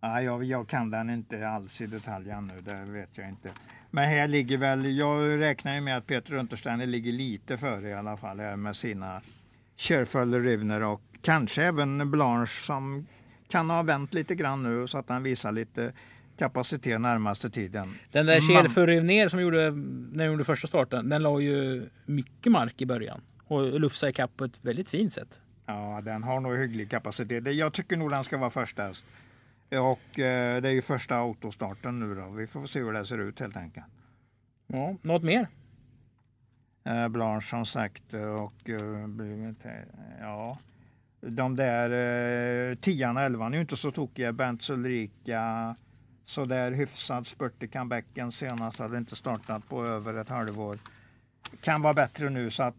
Ja, 0.00 0.22
jag, 0.22 0.44
jag 0.44 0.68
kan 0.68 0.90
den 0.90 1.10
inte 1.10 1.48
alls 1.48 1.80
i 1.80 1.86
detalj 1.86 2.34
nu, 2.42 2.60
det 2.60 2.84
vet 2.92 3.18
jag 3.18 3.28
inte. 3.28 3.50
Men 3.90 4.04
här 4.04 4.28
ligger 4.28 4.58
väl, 4.58 4.96
jag 4.96 5.40
räknar 5.40 5.74
ju 5.74 5.80
med 5.80 5.96
att 5.96 6.06
Peter 6.06 6.34
Untersteiner 6.34 6.86
ligger 6.86 7.12
lite 7.12 7.56
före 7.56 7.88
i 7.88 7.94
alla 7.94 8.16
fall 8.16 8.40
här 8.40 8.56
med 8.56 8.76
sina 8.76 9.20
Körfull 9.76 10.42
Rivner 10.42 10.82
och 10.82 11.02
kanske 11.22 11.62
även 11.62 12.10
Blanche 12.10 12.62
som 12.66 13.06
kan 13.48 13.70
ha 13.70 13.82
vänt 13.82 14.14
lite 14.14 14.34
grann 14.34 14.62
nu 14.62 14.86
så 14.86 14.98
att 14.98 15.08
han 15.08 15.22
visar 15.22 15.52
lite 15.52 15.92
kapacitet 16.38 17.00
närmaste 17.00 17.50
tiden. 17.50 17.94
Den 18.12 18.26
där 18.26 18.40
Kjell 18.40 19.30
som 19.30 19.40
gjorde, 19.40 19.70
när 19.70 20.24
han 20.24 20.32
gjorde 20.32 20.44
första 20.44 20.66
starten, 20.66 21.08
den 21.08 21.22
la 21.22 21.40
ju 21.40 21.88
mycket 22.06 22.52
mark 22.52 22.80
i 22.82 22.86
början 22.86 23.20
och 23.46 23.80
lufsa 23.80 24.08
ikapp 24.08 24.36
på 24.36 24.44
ett 24.44 24.58
väldigt 24.62 24.88
fint 24.88 25.12
sätt. 25.12 25.40
Ja, 25.70 26.00
den 26.00 26.22
har 26.22 26.40
nog 26.40 26.56
hygglig 26.56 26.90
kapacitet. 26.90 27.54
Jag 27.54 27.72
tycker 27.72 27.96
nog 27.96 28.10
den 28.10 28.24
ska 28.24 28.38
vara 28.38 28.50
första 28.50 28.82
häst. 28.82 29.04
Och 29.68 30.18
eh, 30.18 30.62
det 30.62 30.68
är 30.68 30.72
ju 30.72 30.82
första 30.82 31.16
autostarten 31.16 32.00
nu 32.00 32.14
då. 32.14 32.28
Vi 32.28 32.46
får 32.46 32.66
se 32.66 32.80
hur 32.80 32.92
det 32.92 33.06
ser 33.06 33.18
ut 33.18 33.40
helt 33.40 33.56
enkelt. 33.56 33.86
Ja, 34.66 34.94
något 35.02 35.22
mer? 35.22 35.48
Eh, 36.84 37.08
Blanche 37.08 37.46
som 37.46 37.66
sagt 37.66 38.14
och 38.14 38.70
eh, 38.70 39.08
ja, 40.20 40.58
de 41.20 41.56
där 41.56 41.90
eh, 42.70 42.74
tian 42.74 43.16
och 43.16 43.22
elvan 43.22 43.52
är 43.52 43.56
ju 43.56 43.62
inte 43.62 43.76
så 43.76 43.90
tokiga. 43.90 44.32
Bernt 44.32 44.70
Ulrika 44.70 45.76
så 46.24 46.44
där 46.44 46.72
hyfsad 46.72 47.26
spurt 47.26 47.62
i 47.62 47.68
comebacken 47.68 48.32
senast 48.32 48.78
hade 48.78 48.98
inte 48.98 49.16
startat 49.16 49.68
på 49.68 49.86
över 49.86 50.14
ett 50.14 50.28
halvår. 50.28 50.78
Kan 51.60 51.82
vara 51.82 51.94
bättre 51.94 52.30
nu 52.30 52.50
så 52.50 52.62
att 52.62 52.74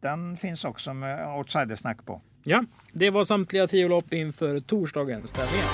den 0.00 0.36
finns 0.36 0.64
också 0.64 0.94
med 0.94 1.36
outsidersnack 1.36 2.04
på. 2.04 2.22
Ja, 2.46 2.64
det 2.92 3.10
var 3.10 3.24
samtliga 3.24 3.66
tio 3.66 3.88
lopp 3.88 4.14
inför 4.14 4.60
torsdagens 4.60 5.32
tävlingar. 5.32 5.66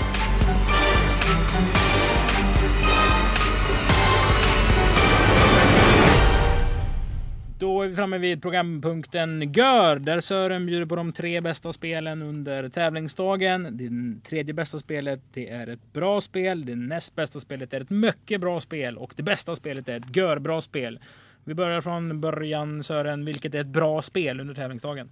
Då 7.58 7.82
är 7.82 7.88
vi 7.88 7.96
framme 7.96 8.18
vid 8.18 8.42
programpunkten 8.42 9.52
GÖR 9.52 9.98
där 9.98 10.20
Sören 10.20 10.66
bjuder 10.66 10.86
på 10.86 10.96
de 10.96 11.12
tre 11.12 11.40
bästa 11.40 11.72
spelen 11.72 12.22
under 12.22 12.68
tävlingsdagen. 12.68 13.68
Det 13.76 13.90
tredje 14.28 14.54
bästa 14.54 14.78
spelet 14.78 15.20
det 15.32 15.50
är 15.50 15.66
ett 15.66 15.92
bra 15.92 16.20
spel. 16.20 16.66
Det 16.66 16.76
näst 16.76 17.14
bästa 17.16 17.40
spelet 17.40 17.74
är 17.74 17.80
ett 17.80 17.90
mycket 17.90 18.40
bra 18.40 18.60
spel 18.60 18.98
och 18.98 19.12
det 19.16 19.22
bästa 19.22 19.56
spelet 19.56 19.88
är 19.88 19.96
ett 19.96 20.16
gör 20.16 20.38
bra 20.38 20.60
spel. 20.60 21.00
Vi 21.44 21.54
börjar 21.54 21.80
från 21.80 22.20
början 22.20 22.82
Sören. 22.82 23.24
Vilket 23.24 23.54
är 23.54 23.60
ett 23.60 23.66
bra 23.66 24.02
spel 24.02 24.40
under 24.40 24.54
tävlingsdagen? 24.54 25.08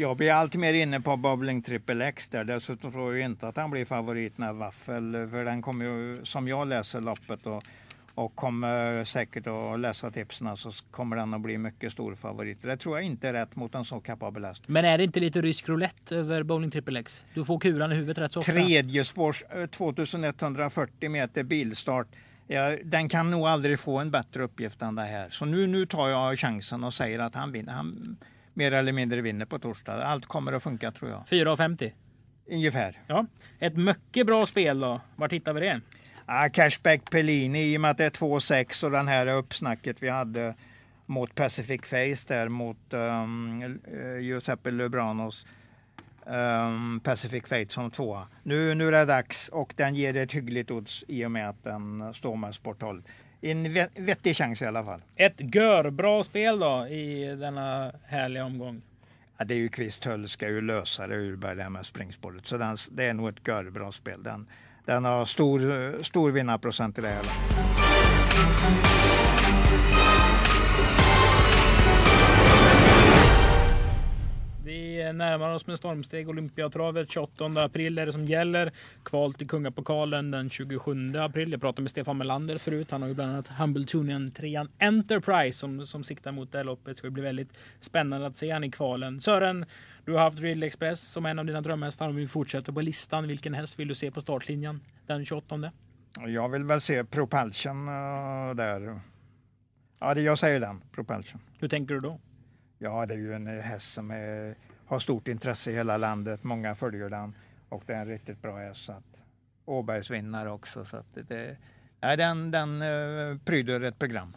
Jag 0.00 0.16
blir 0.16 0.32
alltid 0.32 0.60
mer 0.60 0.74
inne 0.74 1.00
på 1.00 1.16
Bubbling 1.16 1.62
Triple 1.62 2.06
X 2.06 2.28
där. 2.28 2.44
Dessutom 2.44 2.92
tror 2.92 3.16
jag 3.16 3.24
inte 3.24 3.48
att 3.48 3.56
han 3.56 3.70
blir 3.70 3.84
favorit 3.84 4.38
när 4.38 4.52
Waffel, 4.52 5.28
för 5.30 5.44
den 5.44 5.62
kommer 5.62 5.84
ju, 5.84 6.24
som 6.24 6.48
jag 6.48 6.68
läser 6.68 7.00
loppet 7.00 7.46
och, 7.46 7.62
och 8.14 8.34
kommer 8.34 9.04
säkert 9.04 9.46
att 9.46 9.80
läsa 9.80 10.10
tipsen 10.10 10.56
så 10.56 10.70
kommer 10.90 11.16
den 11.16 11.34
att 11.34 11.40
bli 11.40 11.58
mycket 11.58 11.92
stor 11.92 12.14
favorit. 12.14 12.62
Det 12.62 12.76
tror 12.76 12.96
jag 12.96 13.06
inte 13.06 13.28
är 13.28 13.32
rätt 13.32 13.56
mot 13.56 13.74
en 13.74 13.84
så 13.84 14.00
kapabel 14.00 14.44
häst. 14.44 14.62
Men 14.66 14.84
är 14.84 14.98
det 14.98 15.04
inte 15.04 15.20
lite 15.20 15.40
rysk 15.40 15.68
roulette 15.68 16.16
över 16.16 16.42
Bowling 16.42 16.70
Triple 16.70 17.00
X? 17.00 17.24
Du 17.34 17.44
får 17.44 17.58
kulan 17.58 17.92
i 17.92 17.94
huvudet 17.94 18.18
rätt 18.18 18.32
så 18.32 18.40
ofta. 18.40 18.52
Tredje 18.52 19.04
spårs 19.04 19.44
2140 19.70 21.10
meter 21.10 21.42
bilstart. 21.42 22.06
Ja, 22.46 22.76
den 22.84 23.08
kan 23.08 23.30
nog 23.30 23.46
aldrig 23.46 23.80
få 23.80 23.98
en 23.98 24.10
bättre 24.10 24.42
uppgift 24.42 24.82
än 24.82 24.94
det 24.94 25.02
här. 25.02 25.30
Så 25.30 25.44
nu, 25.44 25.66
nu 25.66 25.86
tar 25.86 26.08
jag 26.08 26.38
chansen 26.38 26.84
och 26.84 26.94
säger 26.94 27.18
att 27.18 27.34
han 27.34 27.52
vinner. 27.52 27.72
Han, 27.72 28.16
mer 28.60 28.72
eller 28.72 28.92
mindre 28.92 29.20
vinner 29.20 29.46
på 29.46 29.58
torsdag. 29.58 30.04
Allt 30.04 30.26
kommer 30.26 30.52
att 30.52 30.62
funka 30.62 30.92
tror 30.92 31.10
jag. 31.10 31.24
4,50? 31.30 31.92
Ungefär. 32.50 32.98
Ja. 33.06 33.26
Ett 33.58 33.76
mycket 33.76 34.26
bra 34.26 34.46
spel 34.46 34.80
då. 34.80 35.00
Vart 35.16 35.32
hittar 35.32 35.52
vi 35.52 35.60
det? 35.60 35.80
Ah, 36.26 36.48
Cashback 36.48 37.10
Pellini 37.10 37.72
i 37.72 37.76
och 37.76 37.80
med 37.80 37.90
att 37.90 37.98
det 37.98 38.04
är 38.04 38.10
2,6 38.10 38.84
och 38.84 38.90
den 38.90 39.08
här 39.08 39.26
uppsnacket 39.26 40.02
vi 40.02 40.08
hade 40.08 40.54
mot 41.06 41.34
Pacific 41.34 41.80
Face 41.84 42.34
där 42.34 42.48
mot 42.48 42.94
um, 42.94 43.80
Giuseppe 44.20 44.70
Lubranos 44.70 45.46
um, 46.26 47.00
Pacific 47.00 47.42
Fate 47.46 47.68
som 47.68 47.90
tvåa. 47.90 48.28
Nu, 48.42 48.74
nu 48.74 48.88
är 48.88 48.92
det 48.92 49.04
dags 49.04 49.48
och 49.48 49.74
den 49.76 49.94
ger 49.94 50.16
ett 50.16 50.32
hyggligt 50.32 50.70
odds 50.70 51.04
i 51.08 51.24
och 51.24 51.30
med 51.30 51.48
att 51.48 51.64
den 51.64 52.14
står 52.14 52.36
med 52.36 52.54
sport 52.54 52.80
12 52.80 53.02
en 53.40 53.72
vettig 53.94 54.36
chans 54.36 54.62
i 54.62 54.66
alla 54.66 54.84
fall. 54.84 55.02
Ett 55.16 55.54
görbra 55.54 56.22
spel 56.22 56.58
då 56.58 56.86
i 56.86 57.36
denna 57.40 57.92
härliga 58.06 58.44
omgång? 58.44 58.82
Ja, 59.38 59.44
det 59.44 59.54
är 59.54 59.58
ju 59.58 59.68
Kvist 59.68 60.06
ska 60.26 60.48
ju 60.48 60.60
lösa 60.60 61.06
det 61.06 61.16
Urberg 61.16 61.56
det 61.56 61.62
här 61.62 61.70
med 61.70 61.86
springspåret. 61.86 62.46
Så 62.46 62.56
den, 62.56 62.76
det 62.90 63.04
är 63.04 63.14
nog 63.14 63.28
ett 63.28 63.48
görbra 63.48 63.92
spel. 63.92 64.22
Den, 64.22 64.46
den 64.84 65.04
har 65.04 65.24
stor, 65.24 66.02
stor 66.02 66.30
vinnarprocent 66.30 66.98
i 66.98 67.00
det 67.00 67.08
hela. 67.08 67.22
Vi 67.22 67.79
närmar 75.12 75.54
oss 75.54 75.66
med 75.66 75.78
stormsteg 75.78 76.28
Olympiatravet. 76.28 77.10
28 77.10 77.44
april 77.44 77.98
är 77.98 78.06
det 78.06 78.12
som 78.12 78.24
gäller. 78.24 78.72
Kval 79.02 79.34
till 79.34 79.48
Kungapokalen 79.48 80.30
den 80.30 80.50
27 80.50 81.16
april. 81.16 81.52
Jag 81.52 81.60
pratade 81.60 81.82
med 81.82 81.90
Stefan 81.90 82.18
Melander 82.18 82.58
förut. 82.58 82.90
Han 82.90 83.02
har 83.02 83.08
ju 83.08 83.14
bland 83.14 83.32
annat 83.32 83.48
Humble 83.48 84.30
3 84.30 84.66
Enterprise 84.78 85.58
som, 85.58 85.86
som 85.86 86.04
siktar 86.04 86.32
mot 86.32 86.52
det 86.52 86.58
här 86.58 86.64
loppet. 86.64 86.86
Det 86.86 86.94
ska 86.94 87.10
bli 87.10 87.22
väldigt 87.22 87.52
spännande 87.80 88.26
att 88.26 88.36
se 88.36 88.50
han 88.50 88.64
i 88.64 88.70
kvalen. 88.70 89.20
Sören, 89.20 89.66
du 90.04 90.12
har 90.12 90.20
haft 90.20 90.38
Riddle 90.38 90.66
Express 90.66 91.00
som 91.00 91.26
en 91.26 91.38
av 91.38 91.46
dina 91.46 91.60
drömhästar. 91.60 92.08
Om 92.08 92.16
vi 92.16 92.26
fortsätter 92.26 92.72
på 92.72 92.80
listan, 92.80 93.28
vilken 93.28 93.54
häst 93.54 93.78
vill 93.78 93.88
du 93.88 93.94
se 93.94 94.10
på 94.10 94.20
startlinjen 94.20 94.80
den 95.06 95.24
28? 95.24 95.72
Jag 96.26 96.48
vill 96.48 96.64
väl 96.64 96.80
se 96.80 97.04
Propulsion 97.04 97.88
uh, 97.88 98.54
där. 98.54 99.00
Ja, 100.00 100.14
det, 100.14 100.20
jag 100.20 100.38
säger 100.38 100.60
den, 100.60 100.82
Propulsion. 100.92 101.40
Hur 101.58 101.68
tänker 101.68 101.94
du 101.94 102.00
då? 102.00 102.20
Ja, 102.78 103.06
det 103.06 103.14
är 103.14 103.18
ju 103.18 103.34
en 103.34 103.46
häst 103.46 103.92
som 103.92 104.10
är, 104.10 104.54
har 104.90 104.98
stort 104.98 105.28
intresse 105.28 105.70
i 105.70 105.74
hela 105.74 105.96
landet. 105.96 106.44
Många 106.44 106.74
följer 106.74 107.10
den 107.10 107.34
och 107.68 107.82
det 107.86 107.92
är 107.92 108.00
en 108.00 108.06
riktigt 108.06 108.42
bra 108.42 108.56
häst. 108.56 108.84
Så 108.84 108.92
att, 108.92 109.04
Åbergs 109.64 110.10
vinnare 110.10 110.50
också. 110.50 110.84
Så 110.84 110.96
att 110.96 111.06
det, 111.28 111.56
nej, 112.00 112.16
den, 112.16 112.50
den 112.50 112.82
uh, 112.82 113.38
pryder 113.38 113.80
ett 113.80 113.98
program. 113.98 114.36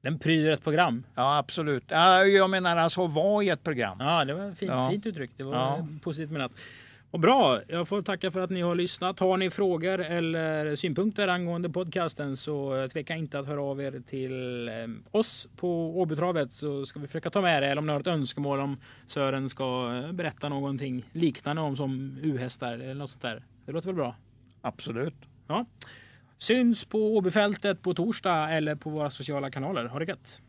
Den 0.00 0.18
pryder 0.18 0.52
ett 0.52 0.64
program? 0.64 1.04
Ja, 1.14 1.38
absolut. 1.38 1.84
Ja, 1.88 2.24
jag 2.24 2.50
menar 2.50 2.76
alltså 2.76 3.06
var 3.06 3.42
i 3.42 3.48
ett 3.48 3.64
program. 3.64 3.96
Ja, 4.00 4.24
det 4.24 4.34
var 4.34 4.54
fint, 4.54 4.70
ja. 4.70 4.90
fint 4.90 5.06
uttryck. 5.06 5.30
Det 5.36 5.44
var 5.44 5.54
ja. 5.54 5.86
positivt 6.02 6.30
menat. 6.30 6.52
Och 7.16 7.20
bra, 7.20 7.60
jag 7.68 7.88
får 7.88 8.02
tacka 8.02 8.30
för 8.30 8.40
att 8.40 8.50
ni 8.50 8.60
har 8.60 8.74
lyssnat. 8.74 9.18
Har 9.18 9.36
ni 9.36 9.50
frågor 9.50 10.00
eller 10.00 10.76
synpunkter 10.76 11.28
angående 11.28 11.70
podcasten 11.70 12.36
så 12.36 12.88
tveka 12.92 13.16
inte 13.16 13.38
att 13.38 13.46
höra 13.46 13.62
av 13.62 13.80
er 13.80 14.02
till 14.06 14.68
eh, 14.68 14.74
oss 15.10 15.48
på 15.56 16.00
Åbytravet 16.00 16.52
så 16.52 16.86
ska 16.86 17.00
vi 17.00 17.06
försöka 17.06 17.30
ta 17.30 17.40
med 17.40 17.62
det. 17.62 17.68
Eller 17.68 17.78
om 17.78 17.86
ni 17.86 17.92
har 17.92 18.00
ett 18.00 18.06
önskemål 18.06 18.60
om 18.60 18.76
Sören 19.08 19.48
ska 19.48 20.02
eh, 20.04 20.12
berätta 20.12 20.48
någonting 20.48 21.04
liknande 21.12 21.62
om 21.62 21.76
som 21.76 22.18
U-hästar 22.22 22.72
eller 22.72 22.94
något 22.94 23.10
sånt 23.10 23.22
där. 23.22 23.44
Det 23.66 23.72
låter 23.72 23.86
väl 23.86 23.96
bra? 23.96 24.16
Absolut. 24.60 25.16
Ja. 25.48 25.66
Syns 26.38 26.84
på 26.84 27.16
Åbyfältet 27.16 27.82
på 27.82 27.94
torsdag 27.94 28.50
eller 28.50 28.74
på 28.74 28.90
våra 28.90 29.10
sociala 29.10 29.50
kanaler. 29.50 29.84
Ha 29.84 29.98
det 29.98 30.04
gött! 30.04 30.40